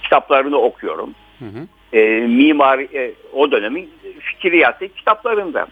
kitaplarını 0.04 0.58
okuyorum. 0.58 1.16
Hı 1.40 1.46
hı. 1.46 1.68
E, 1.94 2.04
mimari 2.28 2.90
e, 2.94 3.12
o 3.34 3.52
dönemin 3.52 3.90
fikriyatı 4.20 4.88
kitaplarında. 4.88 5.68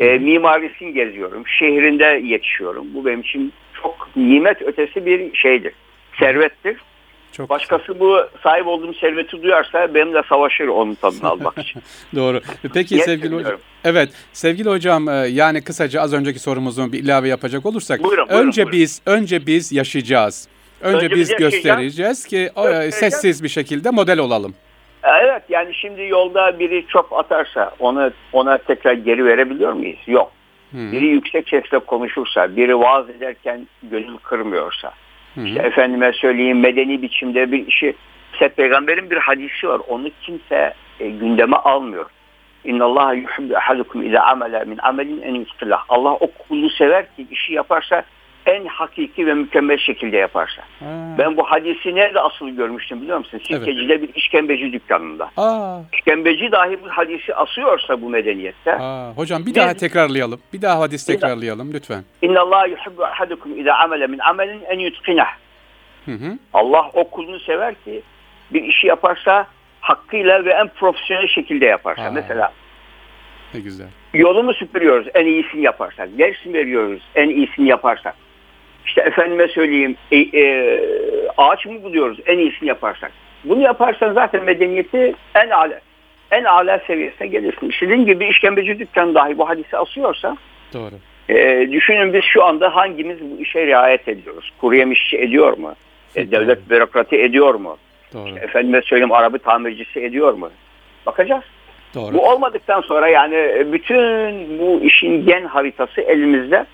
E, 0.00 0.18
mimarisini 0.18 0.94
geziyorum. 0.94 1.46
Şehrinde 1.46 2.20
yetişiyorum. 2.24 2.86
Bu 2.94 3.06
benim 3.06 3.20
için 3.20 3.52
çok 3.82 4.08
nimet 4.16 4.62
ötesi 4.62 5.06
bir 5.06 5.36
şeydir. 5.36 5.72
Servettir. 6.18 6.76
Çok 7.32 7.50
Başkası 7.50 8.00
bu 8.00 8.20
sahip 8.42 8.66
olduğum 8.66 8.94
serveti 8.94 9.42
duyarsa 9.42 9.94
benimle 9.94 10.22
savaşır 10.28 10.68
onun 10.68 10.94
tadını 10.94 11.28
almak 11.28 11.58
için. 11.58 11.82
Doğru. 12.14 12.40
Peki 12.74 12.98
sevgili 12.98 13.34
hocam. 13.34 13.56
Evet, 13.84 14.08
sevgili 14.32 14.68
hocam 14.68 15.08
e, 15.08 15.12
yani 15.12 15.64
kısaca 15.64 16.00
az 16.00 16.12
önceki 16.14 16.38
sorumuzun 16.38 16.92
bir 16.92 16.98
ilave 16.98 17.28
yapacak 17.28 17.66
olursak 17.66 18.04
Buyurun, 18.04 18.28
buyurun, 18.28 18.46
önce 18.46 18.62
buyurun. 18.62 18.80
biz 18.80 19.02
önce 19.06 19.46
biz 19.46 19.72
yaşayacağız. 19.72 20.48
Önce, 20.80 20.96
Önce 20.96 21.10
biz 21.10 21.30
biz 21.30 21.36
göstereceğiz 21.36 22.26
ki 22.26 22.50
e, 22.56 22.90
sessiz 22.90 23.42
bir 23.42 23.48
şekilde 23.48 23.90
model 23.90 24.18
olalım. 24.18 24.54
Yani 25.54 25.74
şimdi 25.74 26.02
yolda 26.02 26.58
biri 26.58 26.86
çöp 26.86 27.12
atarsa 27.12 27.70
onu 27.78 28.10
ona 28.32 28.58
tekrar 28.58 28.92
geri 28.92 29.24
verebiliyor 29.24 29.72
muyuz? 29.72 29.98
Yok. 30.06 30.32
Hı 30.72 30.92
Biri 30.92 31.06
yüksek 31.06 31.48
sesle 31.48 31.78
konuşursa, 31.78 32.56
biri 32.56 32.78
vaaz 32.78 33.10
ederken 33.10 33.66
gönül 33.82 34.16
kırmıyorsa, 34.16 34.92
hı. 35.34 35.44
işte 35.44 35.62
efendime 35.62 36.12
söyleyeyim 36.12 36.60
medeni 36.60 37.02
biçimde 37.02 37.52
bir 37.52 37.66
işi, 37.66 37.94
işte 38.32 38.48
peygamberin 38.48 39.10
bir 39.10 39.16
hadisi 39.16 39.68
var, 39.68 39.80
onu 39.88 40.10
kimse 40.22 40.74
e, 41.00 41.08
gündeme 41.08 41.56
almıyor. 41.56 42.06
İnna 42.64 42.84
Allah 42.84 43.14
yuhibbu 43.14 43.56
ahadukum 43.56 44.08
iza 44.08 44.20
amela 44.20 44.64
min 44.64 44.78
amelin 44.82 45.22
en. 45.22 45.46
Allah 45.88 46.12
o 46.12 46.26
kulu 46.26 46.70
sever 46.70 47.06
ki 47.16 47.26
işi 47.30 47.52
yaparsa 47.52 48.02
en 48.46 48.64
hakiki 48.64 49.26
ve 49.26 49.34
mükemmel 49.34 49.78
şekilde 49.78 50.16
yaparsa. 50.16 50.62
Ha. 50.80 51.14
Ben 51.18 51.36
bu 51.36 51.42
hadisi 51.50 51.94
nerede 51.94 52.20
asıl 52.20 52.48
görmüştüm 52.50 53.02
biliyor 53.02 53.18
musun? 53.18 53.40
Sirkeci'de 53.48 54.02
bir 54.02 54.14
işkembeci 54.14 54.72
dükkanında. 54.72 55.30
Aa, 55.36 55.78
İşkembeci 55.92 56.52
dahi 56.52 56.78
bu 56.84 56.88
hadisi 56.88 57.34
asıyorsa 57.34 58.02
bu 58.02 58.08
medeniyette 58.10 58.72
aa, 58.74 59.12
hocam 59.16 59.40
bir 59.42 59.46
Biz- 59.46 59.54
daha 59.54 59.74
tekrarlayalım. 59.74 60.40
Bir 60.52 60.62
daha 60.62 60.80
hadis 60.80 61.06
tekrarlayalım 61.06 61.72
lütfen. 61.74 62.04
İnna 62.22 62.40
Allah 62.40 62.66
yuhibbu 62.66 63.04
ahadukum 63.04 63.60
iza 63.60 63.74
amela 63.74 64.06
min 64.06 64.18
amelin 64.18 64.60
en 64.68 64.78
yutkinah. 64.78 65.28
Allah 66.52 66.90
o 66.94 67.10
kulunu 67.10 67.38
sever 67.40 67.74
ki 67.84 68.02
bir 68.52 68.62
işi 68.62 68.86
yaparsa 68.86 69.46
hakkıyla 69.80 70.44
ve 70.44 70.50
en 70.52 70.68
profesyonel 70.68 71.28
şekilde 71.28 71.64
yaparsa. 71.66 72.02
Aa. 72.02 72.10
Mesela 72.10 72.52
Ne 73.54 73.60
güzel. 73.60 73.86
yolumu 74.14 74.54
süpürüyoruz 74.54 75.06
en 75.14 75.26
iyisini 75.26 75.62
yaparsak. 75.62 76.08
Ders 76.18 76.36
veriyoruz 76.46 77.02
en 77.14 77.28
iyisini 77.28 77.68
yaparsak. 77.68 78.14
İşte 78.86 79.00
efendime 79.00 79.48
söyleyeyim 79.48 79.96
e, 80.10 80.18
e, 80.18 80.80
ağaç 81.36 81.66
mı 81.66 81.82
buluyoruz 81.82 82.18
en 82.26 82.38
iyisini 82.38 82.68
yaparsak. 82.68 83.12
Bunu 83.44 83.60
yaparsan 83.60 84.12
zaten 84.12 84.44
medeniyeti 84.44 85.14
en 85.34 85.50
ala 85.50 85.80
en 86.30 86.44
ala 86.44 86.80
seviyesine 86.86 87.26
gelirsin. 87.26 87.68
İşte 87.68 87.86
dediğim 87.86 88.06
gibi 88.06 88.26
işkembeci 88.26 88.78
dükkanı 88.78 89.14
dahi 89.14 89.38
bu 89.38 89.48
hadisi 89.48 89.76
asıyorsa 89.76 90.36
Doğru. 90.74 90.94
e, 91.28 91.68
düşünün 91.72 92.12
biz 92.12 92.24
şu 92.24 92.44
anda 92.44 92.76
hangimiz 92.76 93.18
bu 93.20 93.42
işe 93.42 93.66
riayet 93.66 94.08
ediyoruz? 94.08 94.52
Kuru 94.60 94.76
yemişçi 94.76 95.18
ediyor 95.18 95.58
mu? 95.58 95.74
E, 96.16 96.30
devlet 96.30 96.70
bürokratı 96.70 97.16
ediyor 97.16 97.54
mu? 97.54 97.76
Doğru. 98.14 98.38
Efendime 98.38 98.82
söyleyeyim 98.82 99.12
araba 99.12 99.38
tamircisi 99.38 100.00
ediyor 100.00 100.34
mu? 100.34 100.50
Bakacağız. 101.06 101.44
Doğru. 101.94 102.14
Bu 102.14 102.30
olmadıktan 102.30 102.80
sonra 102.80 103.08
yani 103.08 103.66
bütün 103.72 104.58
bu 104.58 104.80
işin 104.84 105.26
gen 105.26 105.44
haritası 105.44 106.00
elimizde. 106.00 106.66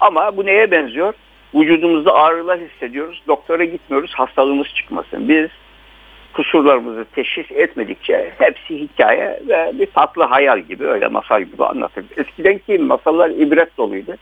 Ama 0.00 0.36
bu 0.36 0.46
neye 0.46 0.70
benziyor? 0.70 1.14
Vücudumuzda 1.56 2.14
ağrılar 2.14 2.60
hissediyoruz. 2.60 3.22
Doktora 3.28 3.64
gitmiyoruz 3.64 4.12
hastalığımız 4.14 4.66
çıkmasın. 4.74 5.28
Biz 5.28 5.48
kusurlarımızı 6.34 7.04
teşhis 7.14 7.46
etmedikçe 7.50 8.32
hepsi 8.38 8.80
hikaye 8.80 9.40
ve 9.48 9.70
bir 9.74 9.86
tatlı 9.86 10.22
hayal 10.24 10.58
gibi 10.60 10.86
öyle 10.86 11.08
masal 11.08 11.42
gibi 11.42 11.64
anlatır. 11.64 12.04
Eskiden 12.16 12.58
ki 12.58 12.78
masallar 12.78 13.30
ibret 13.30 13.76
doluydu. 13.78 14.14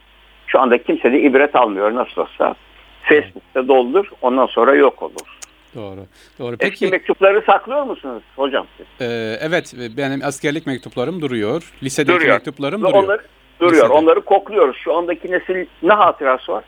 Şu 0.46 0.60
anda 0.60 0.82
kimse 0.82 1.12
de 1.12 1.20
ibret 1.20 1.56
almıyor 1.56 1.94
nasıl 1.94 2.20
olsa. 2.22 2.54
Facebook'ta 3.02 3.68
doldur 3.68 4.06
ondan 4.22 4.46
sonra 4.46 4.74
yok 4.74 5.02
olur. 5.02 5.38
Doğru. 5.74 6.00
Doğru. 6.38 6.52
Eski 6.60 6.70
Peki 6.70 6.86
mektupları 6.88 7.42
saklıyor 7.46 7.82
musunuz 7.82 8.22
hocam 8.36 8.66
siz? 8.76 8.86
e, 9.08 9.38
evet 9.40 9.74
benim 9.96 10.20
askerlik 10.24 10.66
mektuplarım 10.66 11.20
duruyor. 11.22 11.72
Lisedeki 11.82 12.16
Duruyor. 12.18 12.34
mektuplarım 12.34 12.82
Ve 12.84 12.86
duruyor. 12.88 13.04
Onları, 13.04 13.22
duruyor. 13.60 13.82
Lisede. 13.84 13.92
Onları 13.98 14.20
kokluyoruz. 14.20 14.76
Şu 14.76 14.94
andaki 14.94 15.30
nesil 15.32 15.66
ne 15.82 15.92
hatırası 15.92 16.52
var? 16.52 16.64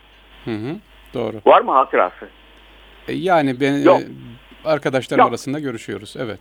Hı 0.47 0.51
hı. 0.51 0.77
Doğru. 1.15 1.37
Var 1.47 1.61
mı 1.61 1.73
hatırası? 1.73 2.29
E, 3.09 3.13
Yani 3.13 3.61
ben 3.61 3.73
Yok. 3.73 4.01
e, 4.01 4.05
arkadaşlarım 4.69 5.21
Yok. 5.21 5.29
arasında 5.31 5.59
görüşüyoruz. 5.59 6.15
Evet. 6.19 6.41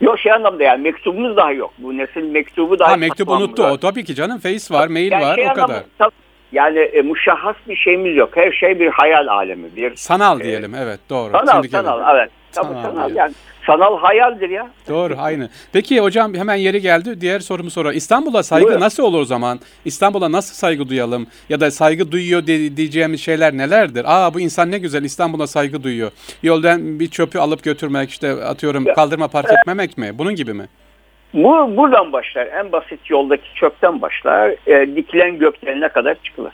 Yok 0.00 0.18
şey 0.18 0.32
anlamda 0.32 0.62
yani 0.64 0.82
mektubumuz 0.82 1.36
daha 1.36 1.52
yok. 1.52 1.72
Bu 1.78 1.96
nesil 1.98 2.22
mektubu 2.22 2.78
daha 2.78 2.92
Ha 2.92 2.96
mektup 2.96 3.28
unuttu. 3.28 3.62
O 3.66 3.78
tabii 3.78 4.04
ki 4.04 4.14
canım. 4.14 4.38
Face 4.38 4.74
var, 4.74 4.88
mail 4.88 5.12
Yani 5.12 5.24
var 5.24 5.34
şey 5.34 5.44
o 5.44 5.48
anlamda- 5.50 5.66
kadar. 5.66 5.82
tab- 6.08 6.12
Yani 6.52 6.78
e, 6.78 7.02
muşahhas 7.02 7.56
bir 7.68 7.76
şeyimiz 7.76 8.16
yok. 8.16 8.36
Her 8.36 8.52
şey 8.52 8.80
bir 8.80 8.86
hayal 8.88 9.26
alemi. 9.26 9.76
Bir 9.76 9.96
Sanal 9.96 10.40
diyelim. 10.40 10.74
Evet, 10.74 11.00
doğru. 11.10 11.32
sanal, 11.32 11.52
Şimdiki- 11.62 11.70
sanal. 11.70 12.16
Evet. 12.16 12.30
Tabii 12.52 12.66
Sanal 12.66 12.82
sanal. 12.82 13.14
Yani 13.14 13.32
sanal 13.66 13.98
hayaldir 13.98 14.50
ya. 14.50 14.68
Doğru, 14.88 15.14
aynı. 15.18 15.48
Peki 15.72 16.00
hocam 16.00 16.34
hemen 16.34 16.54
yeri 16.54 16.80
geldi. 16.80 17.20
Diğer 17.20 17.40
sorumu 17.40 17.70
sonra. 17.70 17.92
İstanbul'a 17.92 18.42
saygı 18.42 18.66
Buyurun. 18.66 18.80
nasıl 18.80 19.02
olur 19.02 19.20
o 19.20 19.24
zaman? 19.24 19.60
İstanbul'a 19.84 20.32
nasıl 20.32 20.54
saygı 20.54 20.88
duyalım? 20.88 21.26
Ya 21.48 21.60
da 21.60 21.70
saygı 21.70 22.12
duyuyor 22.12 22.46
de- 22.46 22.76
diyeceğimiz 22.76 23.20
şeyler 23.20 23.56
nelerdir? 23.56 24.04
Aa 24.06 24.34
bu 24.34 24.40
insan 24.40 24.70
ne 24.70 24.78
güzel 24.78 25.02
İstanbul'a 25.04 25.46
saygı 25.46 25.82
duyuyor. 25.82 26.10
Yoldan 26.42 27.00
bir 27.00 27.08
çöpü 27.08 27.38
alıp 27.38 27.62
götürmek, 27.62 28.10
işte 28.10 28.30
atıyorum 28.32 28.86
Ya- 28.86 28.94
kaldırma 28.94 29.28
park 29.28 29.50
etmemek 29.60 29.98
mi? 29.98 30.10
Bunun 30.18 30.34
gibi 30.34 30.52
mi? 30.54 30.66
Bu 31.34 31.76
buradan 31.76 32.12
başlar. 32.12 32.46
En 32.46 32.72
basit 32.72 33.10
yoldaki 33.10 33.54
çöpten 33.54 34.02
başlar. 34.02 34.54
E, 34.66 34.96
dikilen 34.96 35.38
gökdelenine 35.38 35.88
kadar 35.88 36.16
çıkılır. 36.24 36.52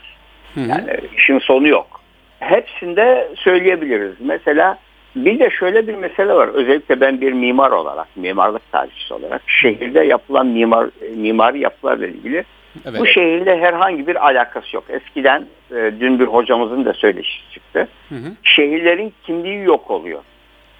Hı 0.53 0.59
hı. 0.61 0.69
Yani 0.69 0.99
işin 1.17 1.39
sonu 1.39 1.67
yok. 1.67 2.01
Hepsinde 2.39 3.31
söyleyebiliriz. 3.35 4.15
Mesela 4.19 4.77
bir 5.15 5.39
de 5.39 5.49
şöyle 5.49 5.87
bir 5.87 5.95
mesele 5.95 6.33
var. 6.33 6.47
Özellikle 6.47 7.01
ben 7.01 7.21
bir 7.21 7.33
mimar 7.33 7.71
olarak, 7.71 8.07
mimarlık 8.15 8.71
tarihçisi 8.71 9.13
olarak 9.13 9.41
şehirde 9.47 10.03
yapılan 10.03 10.47
mimar 10.47 10.89
mimari 11.15 11.59
yapılarla 11.59 12.07
ilgili 12.07 12.43
Evet. 12.85 12.99
bu 12.99 13.05
şehirle 13.05 13.59
herhangi 13.59 14.07
bir 14.07 14.25
alakası 14.25 14.75
yok. 14.75 14.83
Eskiden 14.89 15.45
e, 15.71 15.91
dün 15.99 16.19
bir 16.19 16.25
hocamızın 16.25 16.85
da 16.85 16.93
söyleşisi 16.93 17.51
çıktı. 17.51 17.87
Hı 18.09 18.15
hı. 18.15 18.31
Şehirlerin 18.43 19.13
kimliği 19.23 19.63
yok 19.63 19.91
oluyor. 19.91 20.21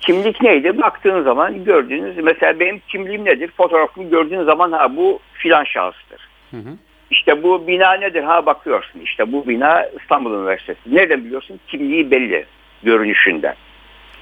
Kimlik 0.02 0.42
neydi? 0.42 0.82
Baktığın 0.82 1.24
zaman 1.24 1.64
gördüğünüz 1.64 2.18
mesela 2.18 2.60
benim 2.60 2.82
kimliğim 2.88 3.26
nedir? 3.26 3.52
Fotoğrafımı 3.58 4.10
gördüğün 4.10 4.44
zaman 4.44 4.72
ha 4.72 4.96
bu 4.96 5.20
filan 5.34 5.64
şahıstır. 5.64 6.30
Hı 6.52 6.58
hı. 6.58 6.70
İşte 7.12 7.44
bu 7.44 7.68
bina 7.68 7.94
nedir? 7.94 8.24
Ha 8.24 8.46
bakıyorsun 8.46 9.00
işte 9.00 9.32
bu 9.32 9.48
bina 9.48 9.86
İstanbul 10.02 10.40
Üniversitesi. 10.40 10.80
Nereden 10.96 11.26
biliyorsun? 11.26 11.60
Kimliği 11.68 12.12
belli 12.12 12.46
görünüşünden. 12.84 13.56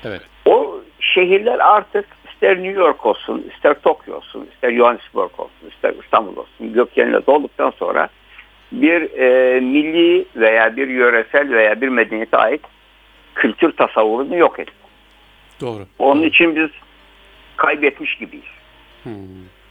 Evet. 0.06 0.22
O 0.46 0.82
şehirler 1.00 1.60
artık 1.60 2.06
ister 2.34 2.56
New 2.56 2.82
York 2.82 3.06
olsun, 3.06 3.52
ister 3.56 3.82
Tokyo 3.82 4.16
olsun, 4.16 4.48
ister 4.54 4.72
Johannesburg 4.72 5.40
olsun, 5.40 5.70
ister 5.76 5.94
İstanbul 6.04 6.38
olsun 6.38 6.74
gökyenle 6.74 7.26
dolduktan 7.26 7.74
sonra 7.80 8.10
bir 8.72 9.20
e, 9.20 9.60
milli 9.60 10.26
veya 10.36 10.76
bir 10.76 10.88
yöresel 10.88 11.50
veya 11.50 11.82
bir 11.82 11.88
medeniyete 11.88 12.38
ait 12.38 12.62
kültür 13.36 13.72
tasavvurunu 13.72 14.36
yok 14.36 14.60
etti. 14.60 14.72
Doğru. 15.62 15.88
Onun 16.00 16.24
için 16.24 16.56
biz 16.56 16.70
kaybetmiş 17.58 18.16
gibiyiz. 18.16 18.46
Hmm. 19.04 19.14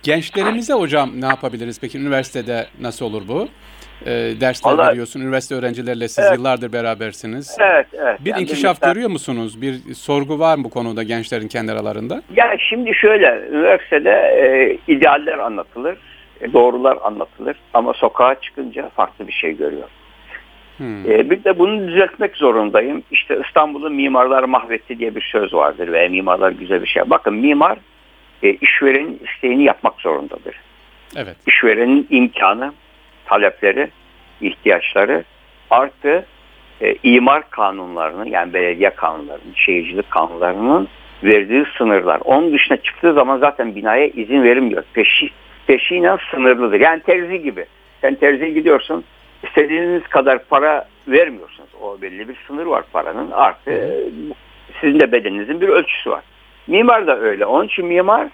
Gençlerimize 0.02 0.72
hocam 0.72 1.10
ne 1.20 1.26
yapabiliriz 1.26 1.80
peki? 1.80 1.98
Üniversitede 1.98 2.66
nasıl 2.80 3.06
olur 3.06 3.28
bu? 3.28 3.48
Ee, 4.06 4.40
dersler 4.40 4.72
Vallahi- 4.72 4.88
veriyorsun. 4.90 5.20
Üniversite 5.20 5.54
öğrencileriyle 5.54 6.08
siz 6.08 6.24
Evet. 6.24 6.38
yıllardır 6.38 6.72
berabersiniz. 6.72 7.56
Evet, 7.60 7.86
evet. 7.92 8.24
Bir 8.24 8.30
Yani 8.30 8.42
inkişaf 8.42 8.76
mesela- 8.80 8.92
görüyor 8.92 9.10
musunuz? 9.10 9.62
Bir 9.62 9.94
sorgu 9.94 10.38
var 10.38 10.58
mı 10.58 10.64
bu 10.64 10.70
konuda 10.70 11.02
gençlerin 11.02 11.48
kendi 11.48 11.72
aralarında? 11.72 12.22
Ya 12.36 12.56
şimdi 12.68 12.94
şöyle, 12.94 13.48
üniversitede 13.52 14.10
e, 14.10 14.78
idealler 14.92 15.38
anlatılır, 15.38 15.96
e, 16.40 16.52
doğrular 16.52 16.98
anlatılır 17.02 17.56
ama 17.74 17.92
sokağa 17.92 18.34
çıkınca 18.40 18.88
farklı 18.88 19.26
bir 19.26 19.32
şey 19.32 19.56
görüyor. 19.56 19.88
Hmm. 20.76 21.10
E, 21.10 21.30
bir 21.30 21.44
de 21.44 21.58
bunu 21.58 21.88
düzeltmek 21.88 22.36
zorundayım. 22.36 23.02
İşte 23.10 23.38
İstanbul'u 23.46 23.90
mimarlar 23.90 24.42
mahvetti 24.44 24.98
diye 24.98 25.14
bir 25.14 25.28
söz 25.32 25.54
vardır 25.54 25.92
ve 25.92 26.08
mimarlar 26.08 26.50
güzel 26.50 26.82
bir 26.82 26.86
şey. 26.88 27.02
Bakın 27.10 27.34
mimar 27.34 27.78
e, 28.42 28.50
işverenin 28.50 29.20
isteğini 29.34 29.64
yapmak 29.64 29.94
zorundadır. 30.00 30.54
Evet. 31.16 31.36
işverenin 31.46 32.06
imkanı, 32.10 32.72
talepleri, 33.26 33.90
ihtiyaçları 34.40 35.24
artı 35.70 36.26
e, 36.80 36.94
imar 37.02 37.50
kanunlarını 37.50 38.28
yani 38.28 38.52
belediye 38.52 38.90
kanunlarının, 38.90 39.54
şehircilik 39.54 40.10
kanunlarının 40.10 40.88
verdiği 41.24 41.64
sınırlar. 41.78 42.20
Onun 42.24 42.52
dışına 42.52 42.76
çıktığı 42.76 43.12
zaman 43.12 43.38
zaten 43.38 43.74
binaya 43.74 44.06
izin 44.06 44.42
verilmiyor. 44.42 44.82
Peşi, 44.94 45.30
peşinen 45.66 46.18
sınırlıdır. 46.30 46.80
Yani 46.80 47.00
terzi 47.02 47.42
gibi. 47.42 47.64
Sen 48.00 48.14
terziye 48.14 48.50
gidiyorsun 48.50 49.04
istediğiniz 49.42 50.02
kadar 50.02 50.44
para 50.44 50.88
vermiyorsunuz. 51.08 51.70
O 51.82 52.02
belli 52.02 52.28
bir 52.28 52.36
sınır 52.46 52.66
var 52.66 52.84
paranın. 52.92 53.30
Artı 53.30 54.04
sizin 54.80 55.00
de 55.00 55.12
bedeninizin 55.12 55.60
bir 55.60 55.68
ölçüsü 55.68 56.10
var. 56.10 56.24
Mimar 56.66 57.06
da 57.06 57.18
öyle. 57.18 57.46
Onun 57.46 57.66
için 57.66 57.86
mimar 57.86 58.28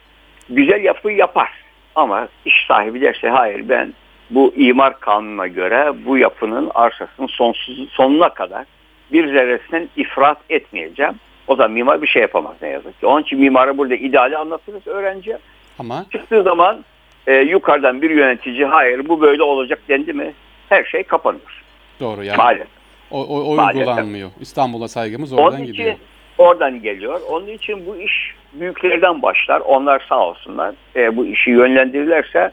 güzel 0.51 0.85
yapı 0.85 1.11
yapar. 1.11 1.49
Ama 1.95 2.29
iş 2.45 2.67
sahibi 2.69 3.01
derse 3.01 3.29
hayır 3.29 3.69
ben 3.69 3.95
bu 4.31 4.53
imar 4.57 5.01
kanununa 5.01 5.47
göre 5.47 5.93
bu 6.07 6.19
yapının 6.19 6.71
arsasının 6.75 7.27
sonsuz, 7.27 7.89
sonuna 7.91 8.29
kadar 8.29 8.65
bir 9.13 9.29
zerresinden 9.33 9.89
ifrat 9.97 10.39
etmeyeceğim. 10.51 11.13
O 11.47 11.57
zaman 11.57 11.71
mimar 11.73 12.03
bir 12.03 12.07
şey 12.07 12.23
yapamaz 12.23 12.55
ne 12.63 12.69
yazık 12.69 13.01
ki. 13.01 13.07
Onun 13.07 13.23
için 13.23 13.41
mimara 13.41 13.79
burada 13.79 13.95
ideali 13.95 14.37
anlatırız 14.37 14.87
öğrenciye. 14.87 15.39
Ama 15.79 16.05
Çıktığı 16.13 16.43
zaman 16.43 16.85
e, 17.27 17.35
yukarıdan 17.35 18.03
bir 18.03 18.11
yönetici 18.11 18.65
hayır 18.65 19.09
bu 19.09 19.21
böyle 19.21 19.43
olacak 19.43 19.79
dendi 19.89 20.13
mi 20.13 20.33
her 20.69 20.85
şey 20.85 21.03
kapanıyor. 21.03 21.63
doğru 22.01 22.25
yani. 22.25 22.37
Maalesef. 22.37 22.67
O, 23.11 23.21
o, 23.25 23.41
o 23.41 23.55
Maalesef. 23.57 23.79
uygulanmıyor. 23.81 24.31
İstanbul'a 24.41 24.89
saygımız 24.89 25.33
Onun 25.33 25.43
oradan 25.43 25.63
için 25.63 25.73
gidiyor. 25.73 25.95
oradan 26.39 26.83
geliyor. 26.83 27.21
Onun 27.29 27.47
için 27.47 27.87
bu 27.87 27.97
iş 27.97 28.35
büyüklerden 28.53 29.23
başlar. 29.23 29.61
Onlar 29.61 30.07
sağ 30.09 30.21
olsunlar. 30.29 30.75
E, 30.97 31.17
bu 31.17 31.27
işi 31.27 31.51
yönlendirirlerse 31.51 32.51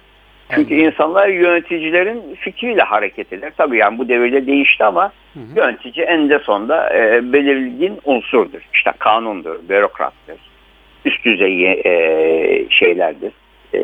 çünkü 0.49 0.73
Anladım. 0.75 0.89
insanlar 0.91 1.27
yöneticilerin 1.27 2.35
fikriyle 2.39 2.81
hareket 2.81 3.33
eder. 3.33 3.51
Tabii 3.57 3.77
yani 3.77 3.97
bu 3.97 4.09
devirde 4.09 4.47
değişti 4.47 4.83
ama 4.83 5.11
Hı 5.33 5.39
hı. 5.39 5.43
yönetici 5.59 6.05
eninde 6.05 6.39
sonunda 6.39 6.93
e, 6.97 7.33
belirgin 7.33 7.99
unsurdur. 8.03 8.61
İşte 8.73 8.91
kanundur, 8.99 9.55
bürokrattır, 9.69 10.37
üst 11.05 11.25
düzey 11.25 11.71
e, 11.71 12.69
şeylerdir, 12.69 13.31
e, 13.73 13.79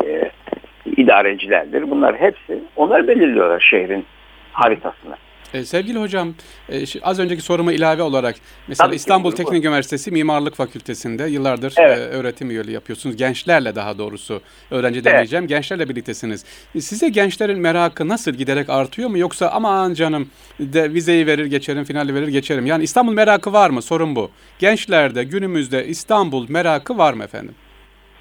idarecilerdir. 0.96 1.90
Bunlar 1.90 2.16
hepsi 2.16 2.58
onlar 2.76 3.08
belirliyorlar 3.08 3.60
şehrin 3.70 4.04
haritasını. 4.52 5.14
E, 5.54 5.64
sevgili 5.64 5.98
hocam, 5.98 6.34
e, 6.68 6.78
şi- 6.80 7.00
az 7.02 7.18
önceki 7.20 7.42
soruma 7.42 7.72
ilave 7.72 8.02
olarak 8.02 8.34
mesela 8.68 8.86
Tabii 8.86 8.96
ki, 8.96 8.96
İstanbul 8.96 9.24
buyurun, 9.24 9.36
Teknik 9.36 9.64
Üniversitesi 9.64 10.10
Mimarlık 10.10 10.54
Fakültesinde 10.54 11.24
yıllardır 11.24 11.74
Evet. 11.78 11.98
e, 11.98 12.00
öğretim 12.00 12.50
üyeliği 12.50 12.74
yapıyorsunuz. 12.74 13.16
Gençlerle 13.16 13.74
daha 13.74 13.98
doğrusu 13.98 14.40
öğrenci 14.70 15.04
demeyeceğim. 15.04 15.46
Gençlerle 15.46 15.88
birliktesiniz. 15.88 16.44
E, 16.74 16.80
Size 16.80 17.08
gençlerin 17.08 17.58
merakı 17.60 18.08
nasıl 18.08 18.30
giderek 18.32 18.70
artıyor 18.70 19.08
mu 19.10 19.18
yoksa 19.18 19.48
aman 19.48 19.94
canım 19.94 20.28
de 20.60 20.92
vizeyi 20.94 21.26
verir 21.26 21.44
geçerim, 21.46 21.84
finali 21.84 22.14
verir 22.14 22.28
geçerim. 22.28 22.66
Yani 22.66 22.82
İstanbul 22.84 23.12
merakı 23.12 23.52
var 23.52 23.70
mı? 23.70 23.82
Sorun 23.82 24.16
bu. 24.16 24.30
Gençlerde 24.58 25.24
günümüzde 25.24 25.86
İstanbul 25.86 26.46
merakı 26.50 26.98
var 26.98 27.12
mı 27.12 27.24
efendim? 27.24 27.54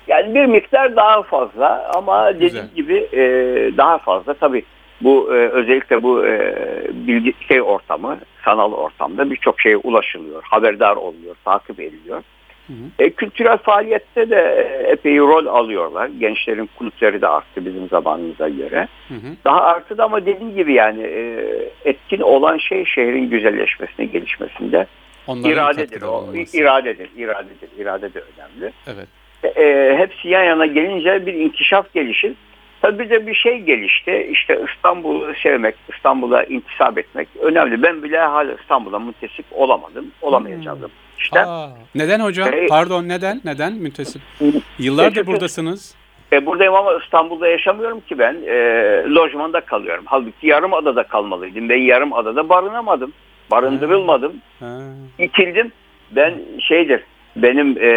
Yani 0.07 0.35
bir 0.35 0.45
miktar 0.45 0.95
daha 0.95 1.23
fazla 1.23 1.91
ama 1.95 2.27
dediğim 2.35 2.49
Güzel. 2.53 2.67
gibi 2.75 2.97
e, 3.13 3.19
daha 3.77 3.97
fazla 3.97 4.33
tabii 4.33 4.63
bu 5.01 5.35
e, 5.35 5.37
özellikle 5.37 6.03
bu 6.03 6.25
e, 6.25 6.55
bilgi 6.93 7.33
şey 7.47 7.61
ortamı 7.61 8.19
sanal 8.45 8.73
ortamda 8.73 9.31
birçok 9.31 9.61
şeye 9.61 9.77
ulaşılıyor, 9.77 10.43
haberdar 10.43 10.95
oluyor, 10.95 11.35
takip 11.45 11.79
ediliyor. 11.79 12.23
Hı 12.67 12.73
hı. 12.73 13.03
E, 13.05 13.09
kültürel 13.09 13.57
faaliyette 13.57 14.29
de 14.29 14.35
e, 14.35 14.91
epey 14.91 15.17
rol 15.17 15.45
alıyorlar. 15.45 16.09
Gençlerin 16.19 16.69
kulüpleri 16.77 17.21
de 17.21 17.27
arttı 17.27 17.65
bizim 17.65 17.87
zamanımıza 17.87 18.49
göre. 18.49 18.87
Hı 19.07 19.13
hı. 19.13 19.35
Daha 19.45 19.61
arttı 19.61 19.95
ama 19.99 20.25
dediğim 20.25 20.55
gibi 20.55 20.73
yani 20.73 21.01
e, 21.03 21.45
etkin 21.85 22.21
olan 22.21 22.57
şey 22.57 22.85
şehrin 22.85 23.29
güzelleşmesine, 23.29 24.05
gelişmesinde 24.05 24.87
Onların 25.27 25.51
iradedir. 25.51 26.01
O 26.01 26.07
bulunması. 26.07 26.57
iradedir, 26.57 27.09
iradedir, 27.17 27.69
irade 27.77 28.13
de 28.13 28.19
önemli 28.19 28.73
Evet. 28.87 29.07
e, 29.57 29.95
hepsi 29.97 30.27
yan 30.27 30.43
yana 30.43 30.65
gelince 30.65 31.25
bir 31.25 31.33
inkişaf 31.33 31.93
gelişir. 31.93 32.33
Tabii 32.81 32.99
bir 32.99 33.09
de 33.09 33.27
bir 33.27 33.35
şey 33.35 33.59
gelişti. 33.59 34.27
İşte 34.31 34.65
İstanbul'u 34.75 35.33
sevmek, 35.43 35.75
İstanbul'a 35.95 36.43
intisap 36.43 36.97
etmek 36.97 37.27
önemli. 37.41 37.83
Ben 37.83 38.03
bile 38.03 38.19
hala 38.19 38.53
İstanbul'a 38.61 38.99
müntesip 38.99 39.45
olamadım. 39.51 40.05
Olamayacağım. 40.21 40.79
İşte 41.17 41.45
Aa, 41.45 41.69
neden 41.95 42.19
hocam? 42.19 42.53
E, 42.53 42.67
Pardon 42.67 43.07
neden? 43.07 43.41
Neden 43.45 43.73
müntesip? 43.73 44.21
Yıllardır 44.79 45.15
çünkü- 45.15 45.27
buradasınız. 45.27 45.95
e, 46.33 46.45
buradayım 46.45 46.73
ama 46.75 46.93
İstanbul'da 47.03 47.47
yaşamıyorum 47.47 47.99
ki 47.99 48.19
ben. 48.19 48.35
E, 48.47 48.55
lojmanda 49.15 49.61
kalıyorum. 49.61 50.03
Halbuki 50.07 50.47
yarım 50.47 50.73
adada 50.73 51.03
kalmalıydım. 51.03 51.69
Ben 51.69 51.77
yarım 51.81 52.13
adada 52.13 52.49
barınamadım. 52.49 53.13
Barındırılmadım. 53.51 54.33
Ha. 54.59 54.79
İtildim. 55.19 55.71
Ben 56.11 56.33
şeydir, 56.59 57.03
benim 57.35 57.77
e, 57.79 57.87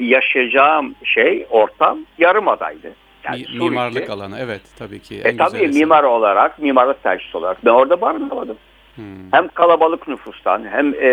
yaşayacağım 0.00 0.94
şey, 1.04 1.46
ortam 1.50 1.98
yarım 2.18 2.48
adaydı. 2.48 2.92
Yani 3.24 3.46
Mi- 3.52 3.58
mimarlık 3.58 4.10
alanı 4.10 4.38
evet 4.40 4.60
tabii 4.78 5.00
ki. 5.00 5.20
E 5.24 5.28
en 5.28 5.36
tabii 5.36 5.58
güzeli. 5.66 5.78
mimar 5.78 6.04
olarak, 6.04 6.58
mimarlık 6.58 7.02
tercihsi 7.02 7.36
olarak 7.36 7.64
ben 7.64 7.70
orada 7.70 8.00
barınamadım. 8.00 8.56
Hmm. 8.94 9.04
Hem 9.32 9.48
kalabalık 9.48 10.08
nüfustan 10.08 10.64
hem 10.70 10.94
e, 10.94 11.08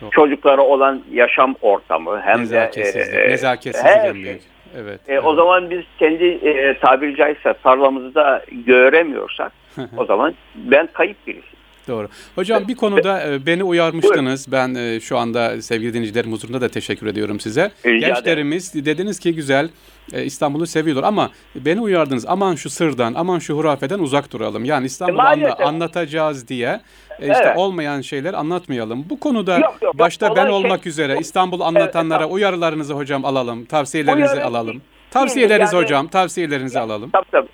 Doğru. 0.00 0.10
çocuklara 0.10 0.62
olan 0.62 1.02
yaşam 1.12 1.54
ortamı 1.60 2.20
hem 2.20 2.36
de 2.38 2.40
Nezaketsizlik, 2.42 3.14
e, 3.14 3.28
nezaketsizlik 3.28 3.90
her 3.90 4.08
en 4.08 4.12
şey. 4.12 4.22
büyük. 4.22 4.40
Evet. 4.76 5.00
E, 5.08 5.20
o 5.20 5.34
zaman 5.34 5.70
biz 5.70 5.82
kendi 5.98 6.24
e, 6.24 6.78
tabiri 6.78 7.16
caizse 7.16 7.54
tarlamızda 7.62 8.44
göremiyorsak 8.52 9.52
o 9.96 10.04
zaman 10.04 10.34
ben 10.54 10.88
kayıp 10.92 11.26
birisiyim. 11.26 11.55
Doğru. 11.88 12.08
Hocam 12.34 12.68
bir 12.68 12.74
konuda 12.74 13.26
e, 13.32 13.46
beni 13.46 13.64
uyarmıştınız. 13.64 14.52
Ben 14.52 14.74
e, 14.74 15.00
şu 15.00 15.18
anda 15.18 15.62
sevgili 15.62 15.94
dinleyicilerim 15.94 16.32
huzurunda 16.32 16.60
da 16.60 16.68
teşekkür 16.68 17.06
ediyorum 17.06 17.40
size. 17.40 17.70
Rica 17.86 18.08
Gençlerimiz 18.08 18.74
dediniz 18.74 19.18
ki 19.18 19.34
güzel 19.34 19.68
e, 20.12 20.24
İstanbul'u 20.24 20.66
seviyorlar 20.66 21.04
ama 21.04 21.30
beni 21.54 21.80
uyardınız. 21.80 22.24
Aman 22.28 22.54
şu 22.54 22.70
sırdan, 22.70 23.14
aman 23.16 23.38
şu 23.38 23.56
hurafeden 23.56 23.98
uzak 23.98 24.32
duralım. 24.32 24.64
Yani 24.64 24.86
İstanbul'u 24.86 25.18
E, 25.22 25.22
anla- 25.22 25.56
anlatacağız 25.66 26.48
diye 26.48 26.80
işte 27.20 27.32
Evet. 27.46 27.56
olmayan 27.58 28.00
şeyler 28.00 28.34
anlatmayalım. 28.34 29.04
Bu 29.10 29.20
konuda 29.20 29.54
Yok, 29.54 29.62
yok, 29.64 29.82
yok. 29.82 29.98
başta 29.98 30.36
ben 30.36 30.42
şey- 30.44 30.52
olmak 30.52 30.86
üzere 30.86 31.16
İstanbul 31.20 31.60
anlatanlara 31.60 32.18
tamam. 32.18 32.34
uyarılarınızı 32.34 32.94
hocam 32.94 33.24
alalım. 33.24 33.64
Tavsiyelerinizi 33.64 34.32
Uyarı- 34.34 34.44
alalım. 34.46 34.82
Tavsiyelerinizi 35.10 35.74
yani- 35.76 35.84
hocam, 35.84 36.08
tavsiyelerinizi 36.08 36.80
alalım. 36.80 37.10
Tabii 37.10 37.30
tabii. 37.32 37.48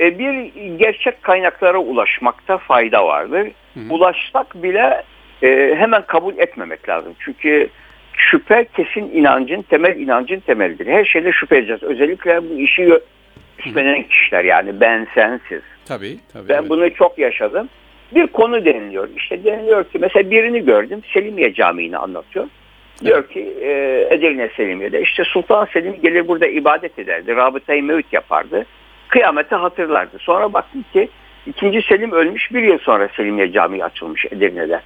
E, 0.00 0.18
bir 0.18 0.52
gerçek 0.78 1.22
kaynaklara 1.22 1.78
ulaşmakta 1.78 2.58
fayda 2.58 3.06
vardır. 3.06 3.48
Hı 3.74 3.80
hı. 3.80 3.94
Ulaşsak 3.94 4.62
bile 4.62 5.02
e, 5.42 5.74
hemen 5.78 6.02
kabul 6.06 6.38
etmemek 6.38 6.88
lazım. 6.88 7.14
Çünkü 7.18 7.68
şüphe 8.16 8.66
kesin 8.76 9.10
inancın, 9.14 9.62
temel 9.62 9.96
inancın 9.96 10.40
temelidir. 10.40 10.86
Her 10.86 11.04
şeyde 11.04 11.32
şüphe 11.32 11.56
edeceğiz. 11.56 11.82
Özellikle 11.82 12.50
bu 12.50 12.58
işi 12.58 13.00
üstlenen 13.58 14.02
kişiler 14.02 14.44
yani 14.44 14.80
ben 14.80 15.06
sensiz. 15.14 15.62
Tabii, 15.84 16.18
tabii. 16.32 16.48
Ben 16.48 16.60
evet. 16.60 16.70
bunu 16.70 16.94
çok 16.94 17.18
yaşadım. 17.18 17.68
Bir 18.14 18.26
konu 18.26 18.64
deniliyor. 18.64 19.08
İşte 19.16 19.44
deniliyor 19.44 19.84
ki 19.84 19.98
mesela 19.98 20.30
birini 20.30 20.64
gördüm 20.64 21.02
Selimiye 21.14 21.54
Camii'ni 21.54 21.96
anlatıyor. 21.96 22.46
Diyor 23.04 23.28
ki 23.28 23.40
e, 23.60 23.70
Edirne 24.10 24.48
Selimiye'de 24.56 25.02
işte 25.02 25.24
Sultan 25.24 25.64
Selim 25.72 25.96
gelir 26.02 26.28
burada 26.28 26.46
ibadet 26.46 26.98
ederdi. 26.98 27.36
Rabıtayı 27.36 27.82
mevüt 27.82 28.12
yapardı. 28.12 28.66
Kıyameti 29.08 29.54
hatırlardı. 29.54 30.18
Sonra 30.18 30.52
baktım 30.52 30.84
ki 30.92 31.08
ikinci 31.46 31.82
Selim 31.82 32.12
ölmüş 32.12 32.52
bir 32.52 32.62
yıl 32.62 32.78
sonra 32.78 33.08
Selimiye 33.16 33.52
Camii 33.52 33.84
açılmış 33.84 34.26
Edirne'de. 34.26 34.80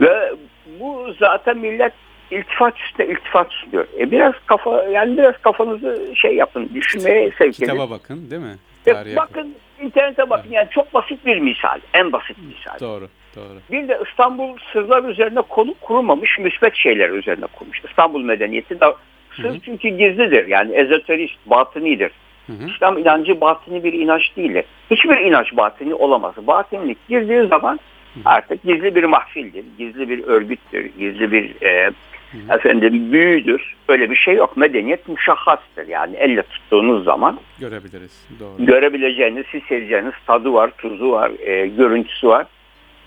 Ve 0.00 0.32
bu 0.80 1.14
zaten 1.18 1.58
millet 1.58 1.92
iltifat 2.30 2.80
üstüne 2.80 3.06
iltifat 3.06 3.52
sunuyor. 3.52 3.86
E 3.98 4.10
biraz 4.10 4.34
kafa 4.46 4.84
yani 4.84 5.18
biraz 5.18 5.38
kafanızı 5.38 6.12
şey 6.14 6.36
yapın 6.36 6.70
düşünmeye 6.74 7.30
sevk 7.30 7.40
edin. 7.40 7.66
Kitaba 7.66 7.90
bakın 7.90 8.30
değil 8.30 8.42
mi? 8.42 8.56
E, 8.86 8.92
Tarihe 8.92 9.16
bakın 9.16 9.54
internete 9.80 10.30
bakın 10.30 10.50
yani 10.50 10.68
çok 10.70 10.94
basit 10.94 11.26
bir 11.26 11.38
misal. 11.38 11.80
En 11.94 12.12
basit 12.12 12.36
misal. 12.38 12.80
Doğru, 12.80 13.08
doğru. 13.36 13.58
Bir 13.70 13.88
de 13.88 14.00
İstanbul 14.10 14.58
sırlar 14.72 15.04
üzerine 15.04 15.40
konu 15.40 15.74
kurulmamış 15.80 16.38
müsbet 16.38 16.76
şeyler 16.76 17.10
üzerine 17.10 17.46
kurmuş. 17.46 17.80
İstanbul 17.84 18.22
medeniyeti 18.22 18.80
da 18.80 18.96
Sır 19.36 19.44
hı 19.44 19.48
hı. 19.48 19.60
çünkü 19.64 19.88
gizlidir. 19.88 20.46
Yani 20.46 20.74
ezoterist, 20.74 21.34
batınidir. 21.46 22.12
Hı 22.50 22.64
hı. 22.64 22.70
İslam 22.70 22.98
inancı 22.98 23.40
batini 23.40 23.84
bir 23.84 23.92
inanç 23.92 24.36
değildir. 24.36 24.64
Hiçbir 24.90 25.16
inanç 25.16 25.56
batini 25.56 25.94
olamaz. 25.94 26.34
Batinlik 26.36 27.08
girdiği 27.08 27.48
zaman 27.48 27.80
artık 28.24 28.62
gizli 28.62 28.94
bir 28.94 29.04
mahfildir, 29.04 29.64
gizli 29.78 30.08
bir 30.08 30.24
örgüttür, 30.24 30.84
gizli 30.98 31.32
bir 31.32 31.62
e, 31.62 31.90
Hı. 32.30 32.54
efendim 32.54 33.12
büyüdür. 33.12 33.74
Öyle 33.88 34.10
bir 34.10 34.16
şey 34.16 34.34
yok. 34.34 34.56
Medeniyet 34.56 35.08
müşahhastır. 35.08 35.88
Yani 35.88 36.16
elle 36.16 36.42
tuttuğunuz 36.42 37.04
zaman 37.04 37.40
görebiliriz. 37.60 38.28
Doğru. 38.40 38.66
Görebileceğiniz, 38.66 39.46
hissedeceğiniz 39.46 40.12
tadı 40.26 40.52
var, 40.52 40.70
tuzu 40.78 41.10
var, 41.10 41.30
e, 41.40 41.66
görüntüsü 41.66 42.28
var. 42.28 42.46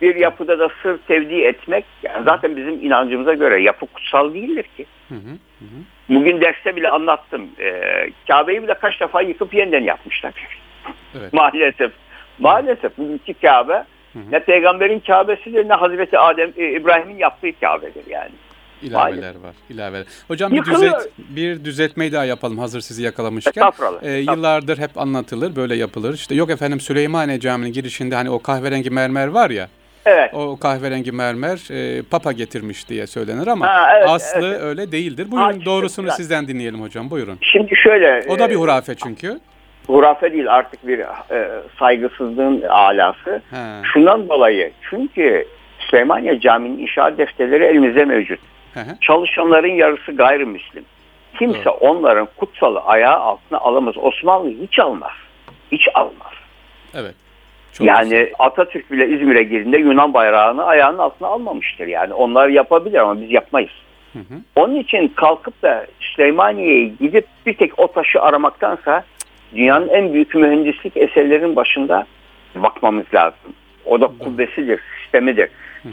Bir 0.02 0.16
yapıda 0.16 0.60
da 0.60 0.70
sır 0.84 0.98
tevdi 0.98 1.36
etmek 1.36 1.86
yani 2.04 2.24
zaten 2.26 2.58
bizim 2.58 2.86
inancımıza 2.86 3.34
göre 3.34 3.62
yapı 3.62 3.86
kutsal 3.86 4.34
değildir 4.34 4.66
ki. 4.78 4.86
Hı 5.10 5.16
hı. 5.16 5.34
Hı. 5.60 5.66
Bugün 6.10 6.42
derste 6.42 6.76
bile 6.76 6.90
anlattım. 6.90 7.50
E, 7.60 7.82
Kabe'yi 8.28 8.64
bile 8.64 8.74
kaç 8.74 9.02
defa 9.02 9.22
yıkıp 9.22 9.54
yeniden 9.54 9.84
yapmışlar. 9.84 10.34
Evet. 11.20 11.34
Maalesef. 11.34 11.92
Maalesef 12.40 12.98
bugünkü 12.98 13.34
Kabe 13.34 13.74
hı 14.14 14.20
hı. 14.20 14.32
ne 14.32 14.40
peygamberin 14.40 15.00
Kabe'sidir 15.00 15.70
ne 15.70 15.74
Hazreti 15.74 16.20
Adem 16.20 16.52
e, 16.58 16.72
İbrahim'in 16.72 17.18
yaptığı 17.18 17.60
Kabe'dir 17.60 18.04
yani. 18.10 18.32
İlaveler 18.84 19.36
var. 19.36 19.56
İlaveler. 19.70 20.06
Hocam 20.28 20.52
bir, 20.52 20.66
düzelt, 20.66 21.08
bir 21.18 21.66
düzeltmeyi 21.66 22.12
daha 22.12 22.26
yapalım 22.26 22.58
hazır 22.58 22.82
sizi 22.82 23.04
yakalamışken. 23.04 23.72
Ee, 24.02 24.12
yıllardır 24.12 24.78
hep 24.78 24.98
anlatılır 24.98 25.56
böyle 25.56 25.76
yapılır. 25.76 26.14
İşte 26.14 26.36
yok 26.36 26.50
efendim 26.50 26.80
Süleymaniye 26.80 27.40
Camii'nin 27.40 27.74
girişinde 27.74 28.16
hani 28.16 28.30
o 28.30 28.40
kahverengi 28.40 28.90
mermer 28.90 29.28
var 29.28 29.50
ya. 29.50 29.70
Evet. 30.06 30.34
O 30.34 30.58
kahverengi 30.60 31.12
mermer 31.12 31.72
e, 31.72 32.02
Papa 32.02 32.32
getirmiş 32.32 32.90
diye 32.90 33.08
söylenir 33.08 33.48
ama 33.48 33.68
ha, 33.68 33.98
evet, 33.98 34.10
aslı 34.10 34.48
evet. 34.48 34.62
öyle 34.62 34.92
değildir. 34.92 35.32
Buyurun 35.32 35.60
ha, 35.60 35.66
doğrusunu 35.66 36.06
güzel. 36.06 36.18
sizden 36.18 36.48
dinleyelim 36.48 36.82
hocam. 36.82 37.10
Buyurun. 37.10 37.38
Şimdi 37.42 37.76
şöyle. 37.76 38.24
O 38.30 38.40
da 38.40 38.50
bir 38.50 38.56
e, 38.56 38.58
hurafe 38.58 38.96
çünkü. 38.96 39.40
Hurafe 39.88 40.34
değil 40.34 40.54
artık 40.54 40.88
bir 40.88 41.00
e, 41.00 41.50
saygısızlığın 41.80 42.62
alası. 42.62 43.42
He. 43.52 43.58
Şundan 43.94 44.30
dolayı 44.30 44.72
çünkü 44.90 45.46
Süleymaniye 45.80 46.40
Camii'nin 46.40 46.80
inşaat 46.80 47.18
defterleri 47.18 47.64
elimizde 47.64 48.06
mevcut. 48.06 48.40
Çalışanların 49.02 49.72
yarısı 49.72 50.12
gayrimüslim. 50.12 50.86
Kimse 51.40 51.58
evet. 51.58 51.82
onların 51.82 52.28
kutsalı 52.38 52.80
ayağı 52.80 53.20
altına 53.20 53.60
alamaz. 53.60 53.96
Osmanlı 53.98 54.50
hiç 54.50 54.80
almaz. 54.80 55.12
Hiç 55.72 55.88
almaz. 55.94 56.34
Evet. 56.96 57.16
Çok 57.74 57.88
yani 57.88 58.10
güzel. 58.10 58.32
Atatürk 58.40 58.92
bile 58.92 59.08
İzmir'e 59.08 59.44
girdiğinde 59.44 59.78
Yunan 59.78 60.14
bayrağını 60.14 60.66
ayağının 60.66 60.98
altına 60.98 61.28
almamıştır. 61.28 61.88
Yani 61.88 62.14
onlar 62.14 62.50
yapabilir 62.50 63.00
ama 63.00 63.22
biz 63.22 63.32
yapmayız. 63.32 63.72
Hı 64.14 64.20
hı. 64.20 64.42
Onun 64.56 64.76
için 64.76 65.08
kalkıp 65.08 65.62
da 65.62 65.86
Süleymaniye'ye 66.00 66.88
gidip 67.00 67.26
bir 67.46 67.54
tek 67.54 67.80
o 67.80 67.92
taşı 67.92 68.22
aramaktansa 68.22 69.04
dünyanın 69.56 69.88
en 69.90 70.14
büyük 70.14 70.36
mühendislik 70.36 70.98
eserlerinin 70.98 71.56
başında 71.56 72.06
bakmamız 72.56 73.06
lazım. 73.14 73.54
O 73.86 74.02
da 74.02 74.08
kubbesidir, 74.20 74.80
sistemidir. 75.02 75.50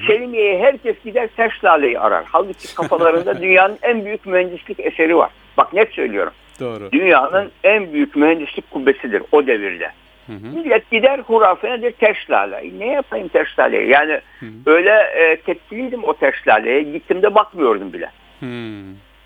Selimiye'ye 0.07 0.59
herkes 0.59 0.97
gider 1.05 1.29
ters 1.37 1.65
laleyi 1.65 1.99
arar. 1.99 2.25
Halbuki 2.33 2.75
kafalarında 2.75 3.41
dünyanın 3.43 3.79
en 3.83 4.05
büyük 4.05 4.27
mühendislik 4.27 4.81
eseri 4.81 5.17
var. 5.17 5.31
Bak 5.57 5.73
net 5.73 5.93
söylüyorum. 5.93 6.33
Doğru. 6.61 6.93
Dünyanın 6.93 7.51
en 7.65 7.93
büyük 7.93 8.17
mühendislik 8.17 8.71
kubbesidir 8.71 9.23
o 9.33 9.47
devirde. 9.47 9.91
Hı 10.31 10.35
hı. 10.35 10.57
Millet 10.57 10.91
gider 10.91 11.19
hurafe 11.19 11.71
nedir 11.71 11.93
ters 11.93 12.31
lale. 12.31 12.79
Ne 12.79 12.87
yapayım 12.87 13.29
ters 13.29 13.59
laleye? 13.59 13.87
Yani 13.87 14.21
hı 14.41 14.47
hı. 14.47 14.51
öyle 14.67 14.91
e, 14.91 15.37
tepkiliydim 15.37 16.05
o 16.05 16.13
ters 16.13 16.49
laleye. 16.49 16.83
Gittim 16.83 17.23
de 17.23 17.35
bakmıyordum 17.35 17.93
bile. 17.93 18.11
Hı. 18.41 18.47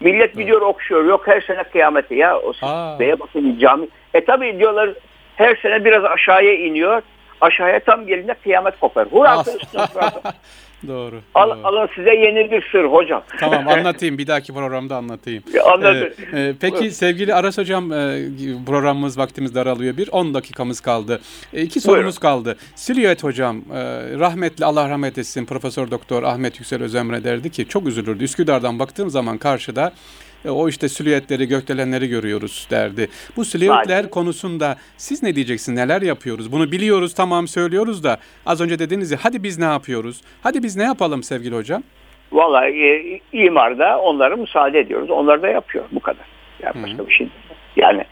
Millet 0.00 0.34
gidiyor 0.34 0.60
okşuyor. 0.60 1.04
Yok 1.04 1.26
her 1.26 1.40
sene 1.40 1.64
kıyamete. 1.64 2.14
Ya 2.14 2.38
o 2.38 2.52
beye 2.98 3.20
bakın 3.20 3.58
cami. 3.58 3.88
E 4.14 4.24
tabi 4.24 4.58
diyorlar 4.58 4.90
her 5.36 5.56
sene 5.56 5.84
biraz 5.84 6.04
aşağıya 6.04 6.54
iniyor 6.54 7.02
aşağıya 7.40 7.80
tam 7.80 8.06
gelince 8.06 8.34
kıyamet 8.34 8.80
kopar. 8.80 9.08
Hurafe 9.08 9.50
üstüne 9.62 9.86
Doğru. 10.88 11.20
Al, 11.34 11.50
doğru. 11.50 11.58
Alın 11.64 11.88
size 11.94 12.14
yeni 12.14 12.50
bir 12.50 12.68
sır 12.72 12.84
hocam. 12.84 13.22
Tamam 13.40 13.68
anlatayım. 13.78 14.18
Bir 14.18 14.26
dahaki 14.26 14.52
programda 14.54 14.96
anlatayım. 14.96 15.42
Anladım. 15.72 16.08
Ee, 16.32 16.40
e, 16.40 16.54
peki 16.60 16.90
sevgili 16.90 17.34
Aras 17.34 17.58
hocam 17.58 17.92
e, 17.92 18.22
programımız 18.66 19.18
vaktimiz 19.18 19.54
daralıyor. 19.54 19.96
Bir 19.96 20.08
10 20.12 20.34
dakikamız 20.34 20.80
kaldı. 20.80 21.20
E, 21.52 21.62
iki 21.62 21.80
sorumuz 21.80 22.04
Buyurun. 22.04 22.20
kaldı. 22.20 22.56
Silüet 22.74 23.24
hocam 23.24 23.56
e, 23.56 23.82
rahmetli 24.18 24.64
Allah 24.64 24.90
rahmet 24.90 25.18
etsin 25.18 25.44
Profesör 25.44 25.90
Doktor 25.90 26.22
Ahmet 26.22 26.58
Yüksel 26.60 26.82
Özemre 26.82 27.24
derdi 27.24 27.50
ki 27.50 27.68
çok 27.68 27.86
üzülürdü. 27.86 28.24
Üsküdar'dan 28.24 28.78
baktığım 28.78 29.10
zaman 29.10 29.38
karşıda 29.38 29.92
e, 30.44 30.50
o 30.50 30.68
işte 30.68 30.88
silüetleri, 30.88 31.48
gökdelenleri 31.48 32.08
görüyoruz 32.08 32.68
derdi. 32.70 33.08
Bu 33.36 33.44
silüetler 33.44 34.10
konusunda 34.10 34.76
siz 34.96 35.22
ne 35.22 35.34
diyeceksiniz? 35.34 35.78
Neler 35.78 36.02
yapıyoruz? 36.02 36.52
Bunu 36.52 36.72
biliyoruz 36.72 37.14
tamam 37.14 37.48
söylüyoruz 37.48 38.04
da 38.04 38.18
az 38.46 38.60
önce 38.60 38.78
dediniz 38.78 39.10
ya 39.10 39.18
hadi 39.22 39.42
biz 39.42 39.58
ne 39.58 39.64
yapıyoruz? 39.64 40.20
Hadi 40.42 40.62
biz 40.62 40.76
ne 40.76 40.84
yapalım 40.84 41.22
sevgili 41.22 41.56
hocam? 41.56 41.82
Vallahi 42.32 42.70
e, 42.70 43.20
imarda 43.32 43.98
onlara 43.98 44.36
müsaade 44.36 44.80
ediyoruz. 44.80 45.10
Onlar 45.10 45.42
da 45.42 45.48
yapıyor 45.48 45.84
bu 45.92 46.00
kadar. 46.00 46.26
Yani 46.62 46.82
başka 46.82 46.98
Hı-hı. 46.98 47.06
bir 47.06 47.12
şey 47.12 47.26
değil. 47.26 47.58
Yani 47.76 48.04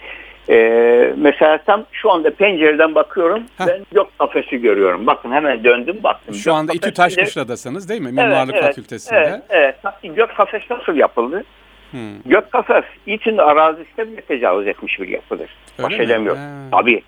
e, 0.49 1.15
mesela 1.17 1.59
tam 1.59 1.85
şu 1.93 2.11
anda 2.11 2.31
pencereden 2.31 2.95
bakıyorum. 2.95 3.43
Heh. 3.59 3.67
Ben 3.67 3.87
gök 3.93 4.19
kafesi 4.19 4.61
görüyorum. 4.61 5.07
Bakın 5.07 5.33
hemen 5.33 5.65
döndüm 5.65 6.03
baktım. 6.03 6.35
Şu 6.35 6.51
gök 6.51 6.55
anda 6.55 6.73
İTÜ 6.73 6.95
Taşkışla'dasınız 6.95 7.89
değil 7.89 8.01
mi? 8.01 8.13
Mimarlık 8.13 8.55
evet, 8.55 8.65
Fakültesi'nde. 8.65 9.43
Evet, 9.51 9.75
evet. 10.03 10.17
Gök 10.17 10.37
kafes 10.37 10.63
nasıl 10.71 10.95
yapıldı? 10.95 11.45
Hmm. 11.93 12.23
Gök 12.27 12.53
kafes 12.53 12.85
için 13.07 13.39
arazisine 13.39 14.09
bile 14.09 14.21
tecavüz 14.21 14.67
etmiş 14.67 15.01
bir 15.01 15.09
yapıdır. 15.09 15.51
Öyle 15.79 15.89
Baş 15.89 16.01
edemiyor. 16.01 16.37
Tabii. 16.71 17.03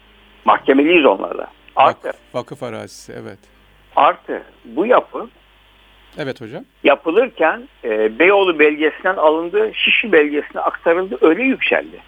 Mahkemeliyiz 0.45 1.05
onlarla. 1.05 1.47
Artı. 1.77 2.09
Vak, 2.09 2.17
vakıf 2.35 2.63
arazisi 2.63 3.13
evet. 3.13 3.39
Artı 3.97 4.43
bu 4.65 4.87
yapı 4.87 5.29
Evet 6.19 6.41
hocam. 6.41 6.65
Yapılırken 6.85 7.69
e, 7.85 8.19
Beyoğlu 8.19 8.59
belgesinden 8.59 9.17
alındı, 9.17 9.71
Şişli 9.75 10.13
belgesine 10.13 10.61
aktarıldı, 10.61 11.19
öyle 11.21 11.43
yükseldi. 11.43 12.01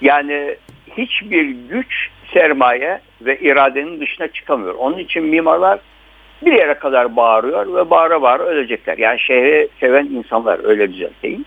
Yani 0.00 0.56
hiçbir 0.96 1.44
güç, 1.48 2.10
sermaye 2.32 3.00
ve 3.20 3.38
iradenin 3.38 4.00
dışına 4.00 4.28
çıkamıyor. 4.28 4.74
Onun 4.74 4.98
için 4.98 5.24
mimarlar 5.24 5.78
bir 6.42 6.52
yere 6.52 6.74
kadar 6.74 7.16
bağırıyor 7.16 7.74
ve 7.74 7.90
bağıra 7.90 8.22
bağıra 8.22 8.42
ölecekler. 8.42 8.98
Yani 8.98 9.20
şehri 9.20 9.68
seven 9.80 10.04
insanlar 10.06 10.64
öyle 10.64 10.92
düzelteyim. 10.92 11.44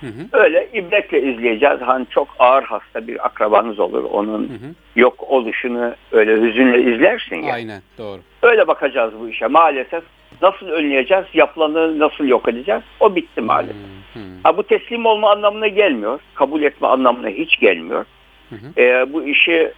Hı 0.00 0.06
hı. 0.06 0.42
Öyle 0.42 0.68
ibretle 0.72 1.22
izleyeceğiz. 1.22 1.80
Hani 1.80 2.06
çok 2.10 2.28
ağır 2.38 2.62
hasta 2.62 3.06
bir 3.06 3.26
akrabanız 3.26 3.80
olur. 3.80 4.04
Onun 4.04 4.42
hı 4.42 4.52
hı. 4.52 4.74
yok 4.96 5.24
oluşunu 5.28 5.94
öyle 6.12 6.32
hüzünle 6.32 6.94
izlersin 6.94 7.42
ya. 7.42 7.54
Aynen 7.54 7.82
doğru. 7.98 8.20
Öyle 8.42 8.68
bakacağız 8.68 9.12
bu 9.20 9.28
işe. 9.28 9.46
Maalesef 9.46 10.04
nasıl 10.42 10.68
önleyeceğiz? 10.68 11.24
Yapılanı 11.34 11.98
nasıl 11.98 12.24
yok 12.24 12.48
edeceğiz? 12.48 12.82
O 13.00 13.16
bitti 13.16 13.40
maalesef. 13.40 13.76
Hı 14.14 14.18
hı. 14.18 14.22
Ha, 14.42 14.56
bu 14.56 14.62
teslim 14.62 15.06
olma 15.06 15.30
anlamına 15.30 15.68
gelmiyor. 15.68 16.20
Kabul 16.34 16.62
etme 16.62 16.88
anlamına 16.88 17.28
hiç 17.28 17.60
gelmiyor. 17.60 18.04
Hı 18.50 18.56
hı. 18.56 18.80
Ee, 18.82 19.12
bu 19.12 19.24
işi 19.24 19.72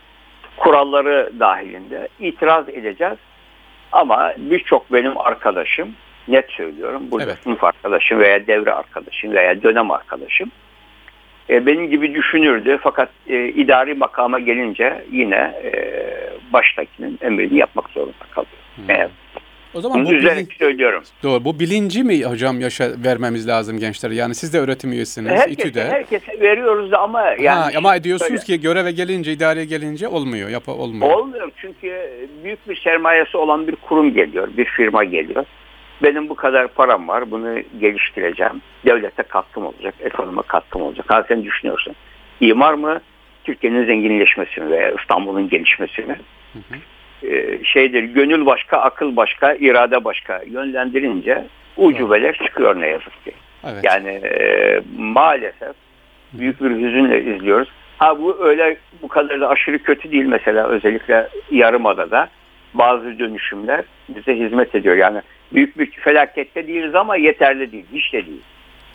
kuralları 0.56 1.32
dahilinde 1.40 2.08
itiraz 2.20 2.68
edeceğiz. 2.68 3.18
Ama 3.92 4.32
birçok 4.36 4.92
benim 4.92 5.18
arkadaşım 5.18 5.94
net 6.28 6.50
söylüyorum. 6.50 7.02
Burada 7.10 7.30
evet. 7.30 7.38
sınıf 7.44 7.64
arkadaşım 7.64 8.18
veya 8.18 8.46
devre 8.46 8.72
arkadaşım 8.72 9.32
veya 9.32 9.62
dönem 9.62 9.90
arkadaşım 9.90 10.50
e, 11.50 11.66
benim 11.66 11.90
gibi 11.90 12.14
düşünürdü. 12.14 12.78
Fakat 12.82 13.08
e, 13.26 13.48
idari 13.48 13.94
makama 13.94 14.40
gelince 14.40 15.04
yine 15.12 15.54
e, 15.64 15.72
baştakinin 16.52 17.18
emrini 17.22 17.58
yapmak 17.58 17.90
zorunda 17.90 18.24
kalıyor. 18.30 18.52
Hmm. 18.76 18.84
Evet. 18.88 19.10
O 19.74 19.80
zaman 19.80 19.98
Bunu 20.00 20.08
bu 20.08 20.12
bilinç, 20.12 20.58
söylüyorum. 20.58 21.02
Doğru. 21.22 21.44
Bu 21.44 21.60
bilinci 21.60 22.02
mi 22.02 22.24
hocam 22.24 22.60
yaşa 22.60 22.90
vermemiz 23.04 23.48
lazım 23.48 23.78
gençlere? 23.78 24.14
Yani 24.14 24.34
siz 24.34 24.54
de 24.54 24.58
öğretim 24.58 24.92
üyesiniz. 24.92 25.30
Herkese, 25.30 25.52
İTÜ'de. 25.52 25.84
herkese 25.84 26.40
veriyoruz 26.40 26.92
da 26.92 26.98
ama 26.98 27.22
yani. 27.22 27.48
Ha, 27.48 27.70
ama 27.76 28.04
diyorsunuz 28.04 28.30
böyle. 28.30 28.42
ki 28.42 28.60
göreve 28.60 28.92
gelince, 28.92 29.32
idareye 29.32 29.64
gelince 29.64 30.08
olmuyor. 30.08 30.48
Yap 30.48 30.68
olmuyor. 30.68 31.12
Olmuyor 31.12 31.50
çünkü 31.56 32.10
büyük 32.44 32.68
bir 32.68 32.76
sermayesi 32.76 33.36
olan 33.36 33.66
bir 33.66 33.76
kurum 33.76 34.14
geliyor, 34.14 34.48
bir 34.56 34.64
firma 34.64 35.04
geliyor 35.04 35.44
benim 36.02 36.28
bu 36.28 36.34
kadar 36.34 36.68
param 36.68 37.08
var 37.08 37.30
bunu 37.30 37.58
geliştireceğim. 37.80 38.62
Devlete 38.86 39.22
katkım 39.22 39.66
olacak, 39.66 39.94
ekonomime 40.00 40.42
katkım 40.42 40.82
olacak. 40.82 41.06
Ha 41.08 41.24
sen 41.28 41.44
düşünüyorsun. 41.44 41.94
İmar 42.40 42.74
mı? 42.74 43.00
Türkiye'nin 43.44 43.86
zenginleşmesi 43.86 44.60
mi 44.60 44.70
veya 44.70 44.90
İstanbul'un 44.90 45.48
gelişmesi 45.48 46.02
mi? 46.02 46.16
Hı 46.52 46.58
hı. 46.58 46.78
Ee, 47.26 47.64
şeydir 47.64 48.02
gönül 48.02 48.46
başka, 48.46 48.78
akıl 48.78 49.16
başka, 49.16 49.54
irade 49.54 50.04
başka 50.04 50.42
yönlendirince 50.46 51.44
ucubeler 51.76 52.34
çıkıyor 52.34 52.80
ne 52.80 52.86
yazık 52.86 53.24
ki. 53.24 53.32
Evet. 53.64 53.84
Yani 53.84 54.08
e, 54.08 54.80
maalesef 54.98 55.72
büyük 56.32 56.60
bir 56.60 56.70
hüzünle 56.70 57.34
izliyoruz. 57.34 57.68
Ha 57.98 58.18
bu 58.18 58.44
öyle 58.44 58.76
bu 59.02 59.08
kadar 59.08 59.40
da 59.40 59.48
aşırı 59.48 59.78
kötü 59.78 60.12
değil 60.12 60.24
mesela 60.24 60.68
özellikle 60.68 61.28
Yarımada'da 61.50 62.28
bazı 62.74 63.18
dönüşümler 63.18 63.84
bize 64.08 64.36
hizmet 64.36 64.74
ediyor. 64.74 64.96
Yani 64.96 65.22
büyük 65.54 65.78
bir 65.78 65.90
felakette 65.90 66.66
değiliz 66.66 66.94
ama 66.94 67.16
yeterli 67.16 67.72
değil. 67.72 67.84
Hiç 67.94 68.12
de 68.12 68.26
değil. 68.26 68.40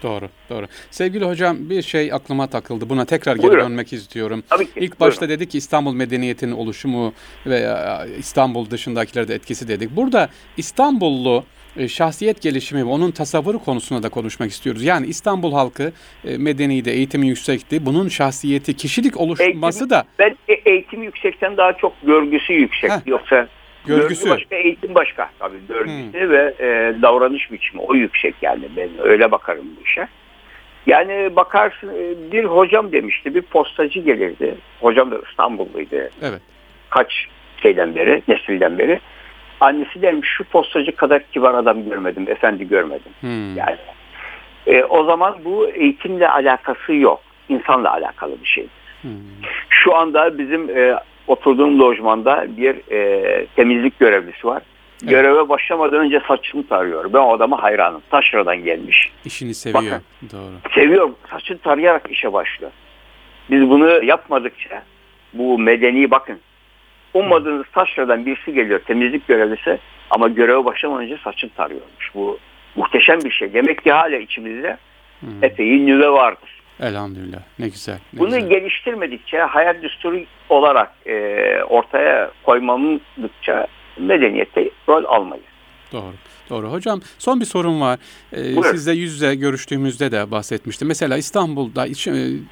Doğru, 0.03 0.29
doğru. 0.49 0.65
Sevgili 0.91 1.25
hocam 1.25 1.57
bir 1.69 1.81
şey 1.81 2.13
aklıma 2.13 2.47
takıldı. 2.47 2.89
Buna 2.89 3.05
tekrar 3.05 3.35
geri 3.35 3.47
Buyurun. 3.47 3.63
dönmek 3.63 3.93
istiyorum. 3.93 4.43
Tabii 4.49 4.65
ki. 4.65 4.71
İlk 4.75 4.99
başta 4.99 5.21
Buyurun. 5.21 5.35
dedik 5.39 5.51
ki 5.51 5.57
İstanbul 5.57 5.93
medeniyetinin 5.93 6.51
oluşumu 6.51 7.13
ve 7.45 7.55
e, 7.59 7.73
İstanbul 8.19 8.69
dışındakilerde 8.69 9.35
etkisi 9.35 9.67
dedik. 9.67 9.95
Burada 9.95 10.29
İstanbullu 10.57 11.43
e, 11.77 11.87
şahsiyet 11.87 12.41
gelişimi 12.41 12.81
ve 12.81 12.89
onun 12.89 13.11
tasavvuru 13.11 13.59
konusunda 13.59 14.03
da 14.03 14.09
konuşmak 14.09 14.51
istiyoruz. 14.51 14.83
Yani 14.83 15.07
İstanbul 15.07 15.53
halkı 15.53 15.91
e, 16.25 16.37
medeniydi, 16.37 16.89
eğitimi 16.89 17.27
yüksekti. 17.27 17.85
Bunun 17.85 18.07
şahsiyeti, 18.07 18.73
kişilik 18.75 19.17
oluşması 19.17 19.79
Eğitim- 19.79 19.89
da 19.89 20.03
Ben 20.19 20.35
eğitim 20.65 21.03
yüksekten 21.03 21.57
daha 21.57 21.73
çok 21.73 21.93
görgüsü 22.03 22.53
yüksek. 22.53 22.91
Heh. 22.91 22.95
Yoksa 23.05 23.47
Görgüsü. 23.87 24.25
görgü 24.25 24.35
başka, 24.35 24.55
eğitim 24.55 24.95
başka. 24.95 25.29
Tabii 25.39 25.57
görgüsü 25.67 26.29
ve 26.29 26.53
e, 26.59 26.95
davranış 27.01 27.51
biçimi 27.51 27.81
o 27.81 27.95
yüksek 27.95 28.35
yani 28.41 28.63
ben 28.77 28.89
öyle 28.99 29.31
bakarım 29.31 29.65
bu 29.79 29.85
işe. 29.85 30.07
Yani 30.85 31.35
bakarsın 31.35 31.89
e, 31.89 32.31
bir 32.31 32.45
hocam 32.45 32.91
demişti 32.91 33.35
bir 33.35 33.41
postacı 33.41 33.99
gelirdi. 33.99 34.55
Hocam 34.81 35.11
da 35.11 35.19
İstanbulluydu 35.29 35.95
evet. 36.21 36.41
kaç 36.89 37.27
şeyden 37.61 37.95
beri, 37.95 38.23
nesilden 38.27 38.77
beri. 38.77 38.99
Annesi 39.59 40.01
demiş 40.01 40.29
şu 40.37 40.43
postacı 40.43 40.95
kadar 40.95 41.23
kibar 41.23 41.53
adam 41.53 41.89
görmedim, 41.89 42.25
efendi 42.29 42.67
görmedim. 42.67 43.11
Hmm. 43.21 43.57
Yani 43.57 43.77
e, 44.67 44.83
o 44.83 45.03
zaman 45.03 45.35
bu 45.45 45.67
eğitimle 45.67 46.29
alakası 46.29 46.93
yok. 46.93 47.21
insanla 47.49 47.91
alakalı 47.91 48.41
bir 48.41 48.47
şey. 48.47 48.67
Hmm. 49.01 49.11
Şu 49.69 49.95
anda 49.95 50.37
bizim 50.37 50.77
e, 50.77 50.99
oturduğum 51.27 51.79
lojmanda 51.79 52.45
bir 52.57 52.91
e, 52.91 53.45
temizlik 53.55 53.99
görevlisi 53.99 54.47
var. 54.47 54.61
Evet. 55.01 55.09
Göreve 55.09 55.49
başlamadan 55.49 55.99
önce 55.99 56.21
saçını 56.27 56.67
tarıyor. 56.67 57.13
Ben 57.13 57.17
o 57.19 57.33
adama 57.33 57.63
hayranım. 57.63 58.01
Taşra'dan 58.11 58.57
gelmiş. 58.63 59.09
İşini 59.25 59.53
seviyor. 59.53 59.83
Bakın. 59.83 60.01
Doğru. 60.31 60.73
Seviyorum. 60.75 61.15
Saçını 61.31 61.57
tarayarak 61.57 62.11
işe 62.11 62.33
başlıyor. 62.33 62.71
Biz 63.51 63.69
bunu 63.69 64.03
yapmadıkça 64.03 64.83
bu 65.33 65.59
medeni 65.59 66.11
bakın. 66.11 66.39
Ummadığınız 67.13 67.65
taşradan 67.73 68.25
birisi 68.25 68.53
geliyor 68.53 68.79
temizlik 68.79 69.27
görevlisi 69.27 69.79
ama 70.09 70.27
göreve 70.27 70.65
başlamadan 70.65 71.03
önce 71.03 71.17
saçını 71.23 71.49
tarıyormuş. 71.49 72.11
Bu 72.15 72.39
muhteşem 72.75 73.19
bir 73.21 73.31
şey. 73.31 73.53
Demek 73.53 73.83
ki 73.83 73.91
hala 73.91 74.15
içimizde 74.17 74.77
Hmm. 75.19 75.43
epey 75.43 75.85
nüve 75.85 76.09
vardır. 76.09 76.61
Elhamdülillah. 76.81 77.39
Ne 77.59 77.65
güzel. 77.67 77.97
Ne 78.13 78.19
Bunu 78.19 78.27
güzel. 78.35 78.49
geliştirmedikçe 78.49 79.37
hayat 79.39 79.81
düsturu 79.83 80.19
olarak 80.49 80.91
e, 81.07 81.13
ortaya 81.69 82.31
koymamızdıkça 82.43 83.67
medeniyette 83.97 84.69
rol 84.89 85.03
almayız. 85.05 85.45
Doğru. 85.93 86.13
Doğru. 86.49 86.67
Hocam 86.71 87.01
son 87.19 87.39
bir 87.39 87.45
sorum 87.45 87.81
var. 87.81 87.99
Ee, 88.33 88.43
Buyurun. 88.55 88.61
sizle 88.71 88.91
yüz 88.91 89.13
yüze 89.13 89.35
görüştüğümüzde 89.35 90.11
de 90.11 90.31
bahsetmiştim. 90.31 90.87
Mesela 90.87 91.17
İstanbul'da 91.17 91.87
e, 91.87 91.91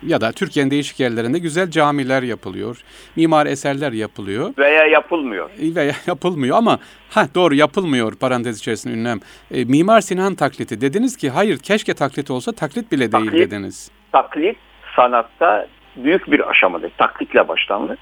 ya 0.07 0.21
da 0.21 0.31
Türkiye'nin 0.31 0.71
değişik 0.71 0.99
yerlerinde 0.99 1.39
güzel 1.39 1.69
camiler 1.71 2.23
yapılıyor. 2.23 2.81
Mimari 3.15 3.49
eserler 3.49 3.91
yapılıyor. 3.91 4.53
Veya 4.57 4.85
yapılmıyor. 4.85 5.49
E, 5.49 5.75
Veya 5.75 5.93
yapılmıyor 6.07 6.57
ama 6.57 6.79
ha 7.09 7.27
doğru 7.35 7.55
yapılmıyor 7.55 8.15
parantez 8.15 8.59
içerisinde 8.59 8.93
ünlem. 8.93 9.19
E, 9.51 9.65
Mimar 9.65 10.01
Sinan 10.01 10.35
taklidi 10.35 10.81
dediniz 10.81 11.17
ki 11.17 11.29
hayır 11.29 11.57
keşke 11.57 11.93
taklit 11.93 12.31
olsa 12.31 12.51
taklit 12.51 12.91
bile 12.91 13.11
değil 13.11 13.25
Taklit. 13.25 13.39
dediniz. 13.51 13.91
Taklit 14.11 14.57
sanatta 14.95 15.67
büyük 15.95 16.31
bir 16.31 16.49
aşamadır. 16.49 16.91
Taklitle 16.97 17.47
başlanır. 17.47 17.97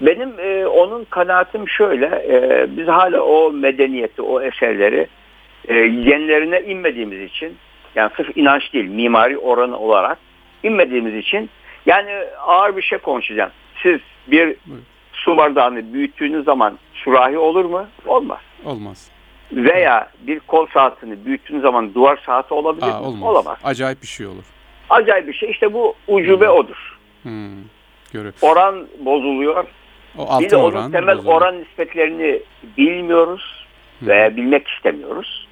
Benim 0.00 0.34
e, 0.38 0.66
onun 0.66 1.04
kanaatim 1.04 1.68
şöyle. 1.68 2.06
e, 2.06 2.66
biz 2.76 2.88
hala 2.88 3.22
o 3.22 3.52
medeniyeti, 3.52 4.22
o 4.22 4.42
eserleri 4.42 5.06
e, 5.68 5.74
genlerine 5.88 6.60
inmediğimiz 6.60 7.20
için 7.20 7.56
yani 7.94 8.10
sırf 8.16 8.36
inanç 8.36 8.72
değil, 8.72 8.88
mimari 8.88 9.38
oranı 9.38 9.78
olarak 9.78 10.18
inmediğimiz 10.62 11.14
için 11.14 11.50
yani 11.86 12.10
ağır 12.46 12.76
bir 12.76 12.82
şey 12.82 12.98
konuşacağım. 12.98 13.50
Siz 13.82 14.00
bir 14.26 14.56
su 15.12 15.36
bardağını 15.36 15.92
büyüttüğünüz 15.92 16.44
zaman 16.44 16.78
sürahi 16.94 17.38
olur 17.38 17.64
mu? 17.64 17.86
Olmaz. 18.06 18.38
Olmaz. 18.64 19.10
Veya 19.52 20.08
bir 20.20 20.40
kol 20.40 20.66
saatini 20.66 21.24
büyüttüğünüz 21.24 21.62
zaman 21.62 21.94
duvar 21.94 22.18
saati 22.26 22.54
olabilir 22.54 22.86
Aa, 22.86 23.00
mi? 23.00 23.06
olmaz. 23.06 23.22
Olamaz. 23.22 23.58
Acayip 23.64 24.02
bir 24.02 24.06
şey 24.06 24.26
olur. 24.26 24.44
Acayip 24.90 25.28
bir 25.28 25.32
şey. 25.32 25.50
İşte 25.50 25.72
bu 25.72 25.94
ucube 26.08 26.48
odur. 26.48 26.98
Hmm. 27.22 27.62
Oran 28.42 28.86
bozuluyor. 28.98 29.64
O 30.18 30.22
Bir 30.24 30.28
altın 30.30 30.50
de 30.50 30.56
onun 30.56 30.72
oran. 30.76 30.92
temel 30.92 31.16
bozuluyor. 31.16 31.36
oran 31.40 31.60
nispetlerini 31.60 32.40
bilmiyoruz 32.76 33.66
Hı. 34.00 34.06
veya 34.06 34.36
bilmek 34.36 34.68
istemiyoruz. 34.68 35.48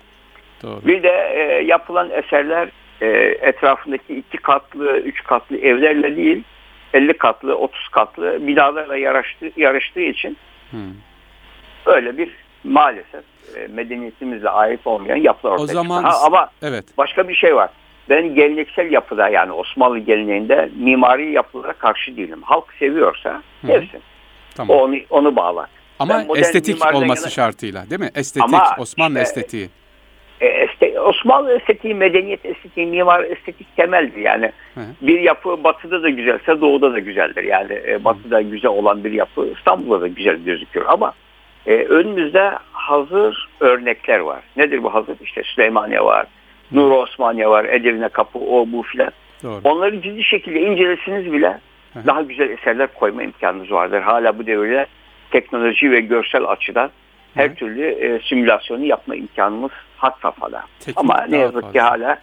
Doğru. 0.63 0.81
Bir 0.87 1.03
de 1.03 1.33
e, 1.35 1.63
yapılan 1.65 2.11
eserler 2.11 2.69
e, 3.01 3.07
etrafındaki 3.49 4.15
iki 4.15 4.37
katlı, 4.39 4.97
üç 4.99 5.25
katlı 5.25 5.57
evlerle 5.59 6.17
değil, 6.17 6.43
50 6.95 7.13
katlı, 7.19 7.55
30 7.55 7.89
katlı 7.89 8.47
binalarla 8.47 8.97
yarıştığı, 8.97 9.51
yarıştığı 9.57 10.01
için 10.01 10.37
Hmm. 10.71 10.81
öyle 11.87 12.19
bir 12.19 12.31
maalesef 12.65 13.25
e, 13.57 13.67
medeniyetimizle 13.67 14.49
ait 14.51 14.81
olmayan 14.87 15.17
yapılar 15.17 15.53
ortaya 15.53 15.63
O 15.63 15.67
zaman 15.67 16.03
çıktı. 16.03 16.17
Ha, 16.19 16.27
ama 16.27 16.51
evet. 16.63 16.85
başka 16.99 17.29
bir 17.29 17.35
şey 17.35 17.57
var. 17.57 17.71
Ben 18.09 18.35
geleneksel 18.35 18.93
yapıda 18.93 19.29
yani 19.29 19.53
Osmanlı 19.53 19.99
geleneğinde 19.99 20.69
mimari 20.77 21.33
yapılara 21.33 21.73
karşı 21.73 22.17
değilim. 22.17 22.43
Halk 22.43 22.65
seviyorsa 22.79 23.43
Hı. 23.61 23.67
sevsin. 23.67 24.01
Tamam. 24.55 24.77
O 24.77 24.83
onu, 24.83 24.97
onu 25.11 25.37
bağlar. 25.37 25.67
Ama 25.99 26.25
estetik 26.37 26.95
olması 26.95 27.23
yana- 27.23 27.31
şartıyla 27.31 27.91
değil 27.91 28.01
mi? 28.01 28.11
Estetik, 28.15 28.43
Ama 28.55 28.77
Osmanlı 28.79 29.19
işte- 29.23 29.23
estetiği. 29.23 29.69
E, 30.41 30.47
este- 30.47 31.01
Osmanlı 31.01 31.57
estetiği, 31.57 31.95
medeniyet 31.95 32.47
estetiği, 32.47 32.87
mimar 32.87 33.25
estetik 33.25 33.77
temeldir. 33.77 34.21
Yani 34.21 34.53
Hı 34.75 34.81
hı. 34.81 34.85
bir 35.03 35.21
yapı 35.21 35.65
batıda 35.65 36.03
da 36.03 36.09
güzelse 36.11 36.61
doğuda 36.61 36.93
da 36.93 36.99
güzeldir. 36.99 37.43
Yani 37.45 37.73
e, 37.89 38.05
batıda 38.05 38.43
güzel 38.43 38.71
olan 38.71 39.05
bir 39.05 39.13
yapı 39.13 39.49
İstanbul'da 39.59 40.01
da 40.01 40.07
güzel 40.09 40.37
gözüküyor. 40.37 40.87
Ama 40.89 41.13
e, 41.67 41.75
önümüzde 41.75 42.51
hazır 42.73 43.49
örnekler 43.61 44.19
var. 44.19 44.41
Nedir 44.57 44.83
bu 44.83 44.95
hazır? 44.95 45.17
İşte 45.21 45.43
Süleymaniye 45.43 46.01
var, 46.01 46.27
Nur 46.73 46.91
Osmaniye 46.91 47.49
var, 47.49 47.65
Edirne 47.65 48.09
Kapı, 48.09 48.39
o 48.39 48.67
bu 48.73 48.83
filan. 48.83 49.13
Onları 49.65 50.03
ciddi 50.03 50.25
şekilde 50.25 50.61
incelesiniz 50.61 51.33
bile 51.33 51.59
Hı 51.95 52.07
daha 52.07 52.23
güzel 52.23 52.51
eserler 52.51 52.89
koyma 52.95 53.23
imkanınız 53.23 53.73
vardır. 53.73 54.01
Hala 54.01 54.39
bu 54.39 54.47
devirde 54.47 54.87
teknoloji 55.31 55.91
ve 55.91 56.01
görsel 56.01 56.45
açıdan 56.45 56.91
her 57.35 57.51
Hı. 57.51 57.55
türlü 57.55 57.85
e, 57.85 58.21
simülasyonu 58.29 58.85
yapma 58.85 59.17
imkanımız 59.17 59.71
had 59.97 60.13
safhada. 60.23 60.63
Teknik 60.79 60.99
Ama 60.99 61.27
ne 61.29 61.37
yazık 61.37 61.73
ki 61.73 61.81
hala 61.81 62.19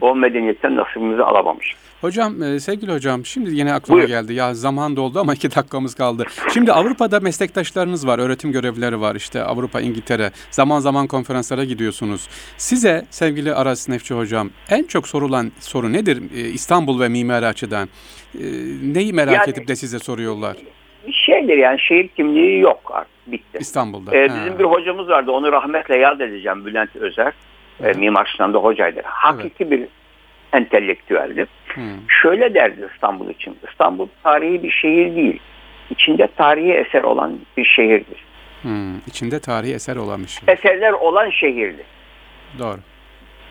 o 0.00 0.14
medeniyetten 0.14 0.76
nasibimizi 0.76 1.22
alamamış. 1.22 1.74
Hocam, 2.00 2.42
e, 2.42 2.60
sevgili 2.60 2.92
hocam, 2.92 3.24
şimdi 3.24 3.54
yine 3.54 3.72
aklıma 3.72 3.98
Buyur. 3.98 4.08
geldi. 4.08 4.34
Ya 4.34 4.54
zaman 4.54 4.96
doldu 4.96 5.20
ama 5.20 5.34
iki 5.38 5.54
dakikamız 5.54 5.94
kaldı. 5.94 6.24
Şimdi 6.54 6.72
Avrupa'da 6.72 7.20
meslektaşlarınız 7.20 8.06
var, 8.06 8.18
öğretim 8.18 8.52
görevlileri 8.52 9.00
var. 9.00 9.14
İşte 9.14 9.42
Avrupa, 9.42 9.80
İngiltere. 9.80 10.30
Zaman 10.50 10.80
zaman 10.80 11.06
konferanslara 11.06 11.64
gidiyorsunuz. 11.64 12.28
Size 12.56 13.06
sevgili 13.10 13.54
Aras 13.54 13.88
Nefçi 13.88 14.14
hocam, 14.14 14.50
en 14.70 14.84
çok 14.84 15.08
sorulan 15.08 15.52
soru 15.60 15.92
nedir 15.92 16.22
e, 16.36 16.40
İstanbul 16.40 17.00
ve 17.00 17.08
mimari 17.08 17.46
açıdan? 17.46 17.88
E, 18.34 18.44
Neyi 18.94 19.12
merak 19.12 19.34
Yani- 19.34 19.50
edip 19.50 19.68
de 19.68 19.76
size 19.76 19.98
soruyorlar 19.98 20.56
Bir 21.06 21.12
şeydir 21.12 21.56
yani 21.56 21.80
şehir 21.80 22.08
kimliği 22.08 22.60
yok 22.60 22.80
artık 22.94 23.10
bitti. 23.26 23.58
İstanbul'da? 23.60 24.16
Ee, 24.16 24.28
Ha. 24.28 24.36
bizim 24.40 24.58
bir 24.58 24.64
hocamız 24.64 25.08
vardı 25.08 25.30
onu 25.30 25.52
rahmetle 25.52 25.96
yad 25.98 26.20
edeceğim 26.20 26.66
Bülent 26.66 26.96
Özer. 26.96 27.32
Hı. 27.82 27.98
Mimar 27.98 28.32
Sinan'da 28.36 28.58
hocaydı. 28.58 29.00
Hakiki 29.04 29.70
bir 29.70 29.88
entelektüeldi. 30.52 31.46
Hı. 31.68 31.80
Şöyle 32.22 32.54
derdi 32.54 32.88
İstanbul 32.94 33.30
için. 33.30 33.56
İstanbul 33.70 34.08
tarihi 34.22 34.62
bir 34.62 34.70
şehir 34.70 35.16
değil. 35.16 35.40
İçinde 35.90 36.28
tarihi 36.36 36.72
eser 36.72 37.02
olan 37.02 37.38
bir 37.56 37.64
şehirdir. 37.64 38.24
Hı. 38.62 38.68
İçinde 39.06 39.40
tarihi 39.40 39.74
eser 39.74 39.96
olan 39.96 40.22
bir 40.22 40.28
şey. 40.28 40.54
Eserler 40.54 40.92
olan 40.92 41.30
şehirdir. 41.30 41.86
Doğru. 42.58 42.78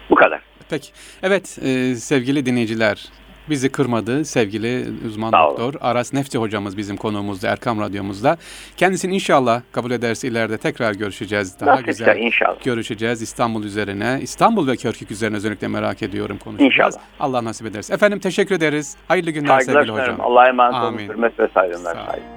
Bu 0.09 0.15
kadar. 0.15 0.41
Peki. 0.69 0.91
Evet 1.23 1.59
e, 1.61 1.95
sevgili 1.95 2.45
dinleyiciler 2.45 3.05
bizi 3.49 3.69
kırmadı 3.69 4.25
sevgili 4.25 4.85
uzman 5.07 5.31
Sağ 5.31 5.47
olun. 5.47 5.57
doktor 5.57 5.73
Aras 5.81 6.13
Nefti 6.13 6.37
hocamız 6.37 6.77
bizim 6.77 6.97
konuğumuzda 6.97 7.47
Erkam 7.49 7.79
Radyomuzda. 7.79 8.37
Kendisini 8.77 9.13
inşallah 9.15 9.61
kabul 9.71 9.91
ederse 9.91 10.27
ileride 10.27 10.57
tekrar 10.57 10.93
görüşeceğiz. 10.93 11.59
Daha 11.59 11.71
Nasipse 11.71 11.91
güzel 11.91 12.17
inşallah. 12.17 12.63
görüşeceğiz 12.63 13.21
İstanbul 13.21 13.63
üzerine. 13.63 14.19
İstanbul 14.21 14.67
ve 14.67 14.75
Körkük 14.75 15.11
üzerine 15.11 15.35
özellikle 15.37 15.67
merak 15.67 16.03
ediyorum 16.03 16.37
konuşacağız. 16.43 16.95
İnşallah. 16.95 17.05
Allah 17.19 17.43
nasip 17.43 17.67
ederse. 17.67 17.93
Efendim 17.93 18.19
teşekkür 18.19 18.55
ederiz. 18.55 18.95
Hayırlı 19.07 19.31
günler 19.31 19.47
Saygılar 19.47 19.85
sevgili 19.85 20.01
hocam. 20.01 20.21
Allah'a 20.21 20.47
emanet 20.47 20.75
olun. 20.83 20.97
Hürmet 20.97 21.39
ve 21.39 21.47
saygılar. 21.53 21.93
Sağ 21.95 22.01
olun. 22.01 22.36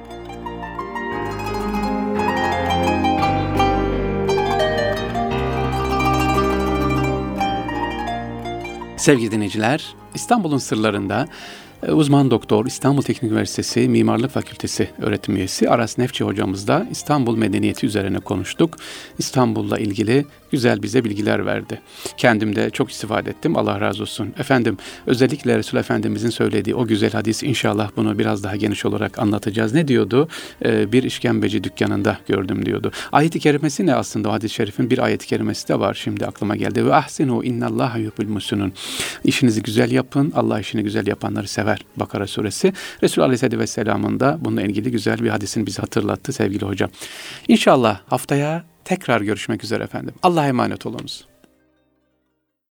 Sevgili 9.01 9.31
dinleyiciler, 9.31 9.95
İstanbul'un 10.15 10.59
sırlarında 10.59 11.29
e, 11.83 11.93
uzman 11.93 12.31
doktor 12.31 12.67
İstanbul 12.67 13.03
Teknik 13.03 13.33
Üniversitesi 13.33 13.89
Mimarlık 13.89 14.31
Fakültesi 14.31 14.91
öğretim 14.99 15.37
üyesi 15.37 15.71
Aras 15.71 15.99
Nefçi 15.99 16.25
hocamızla 16.25 16.87
İstanbul 16.91 17.37
medeniyeti 17.37 17.87
üzerine 17.87 18.19
konuştuk. 18.19 18.77
İstanbul'la 19.19 19.79
ilgili 19.79 20.27
güzel 20.51 20.83
bize 20.83 21.05
bilgiler 21.05 21.47
verdi. 21.47 21.81
Kendim 22.17 22.57
de 22.57 22.71
çok 22.71 22.91
istifade 22.91 23.31
ettim. 23.31 23.57
Allah 23.57 23.81
razı 23.81 24.03
olsun. 24.03 24.35
Efendim 24.39 24.77
özellikle 25.07 25.59
Resul 25.59 25.79
Efendimizin 25.79 26.31
söylediği 26.31 26.75
o 26.75 26.87
güzel 26.87 27.13
hadis 27.13 27.43
inşallah 27.43 27.91
bunu 27.97 28.19
biraz 28.19 28.45
daha 28.45 28.57
geniş 28.57 28.85
olarak 28.85 29.19
anlatacağız. 29.19 29.75
Ne 29.75 29.89
diyordu? 29.89 30.29
Ee, 30.65 30.93
bir 30.93 31.03
işkembeci 31.03 31.65
dükkanında 31.65 32.19
gördüm 32.29 32.67
diyordu. 32.67 32.93
Ayet-i 33.13 33.41
kerimesi 33.41 33.87
ne 33.87 33.95
aslında 33.95 34.29
o 34.29 34.33
hadis-i 34.33 34.55
şerifin 34.55 34.91
bir 34.91 34.99
ayet-i 34.99 35.27
kerimesi 35.27 35.69
de 35.69 35.81
var. 35.81 35.95
Şimdi 35.95 36.27
aklıma 36.27 36.57
geldi. 36.57 36.87
Ve 36.87 36.95
ahsinu 36.95 37.45
innallaha 37.45 37.99
yuhibbul 37.99 38.29
musunun. 38.29 38.73
İşinizi 39.25 39.63
güzel 39.63 39.91
yapın. 39.91 40.33
Allah 40.37 40.61
işini 40.61 40.83
güzel 40.83 41.07
yapanları 41.07 41.49
sever. 41.49 41.85
Bakara 41.97 42.27
suresi. 42.27 42.73
Resul 43.03 43.23
Aleyhisselatü 43.23 43.59
Vesselam'ın 43.59 44.21
da 44.21 44.39
bununla 44.41 44.63
ilgili 44.63 44.91
güzel 44.91 45.19
bir 45.19 45.29
hadisini 45.29 45.67
bize 45.67 45.81
hatırlattı 45.83 46.33
sevgili 46.33 46.67
hocam. 46.67 46.91
İnşallah 47.49 48.01
haftaya 48.07 48.70
tekrar 48.91 49.21
görüşmek 49.21 49.65
üzere 49.65 49.85
efendim. 49.85 50.15
Allah'a 50.23 50.47
emanet 50.49 50.87
olunuz. 50.87 51.30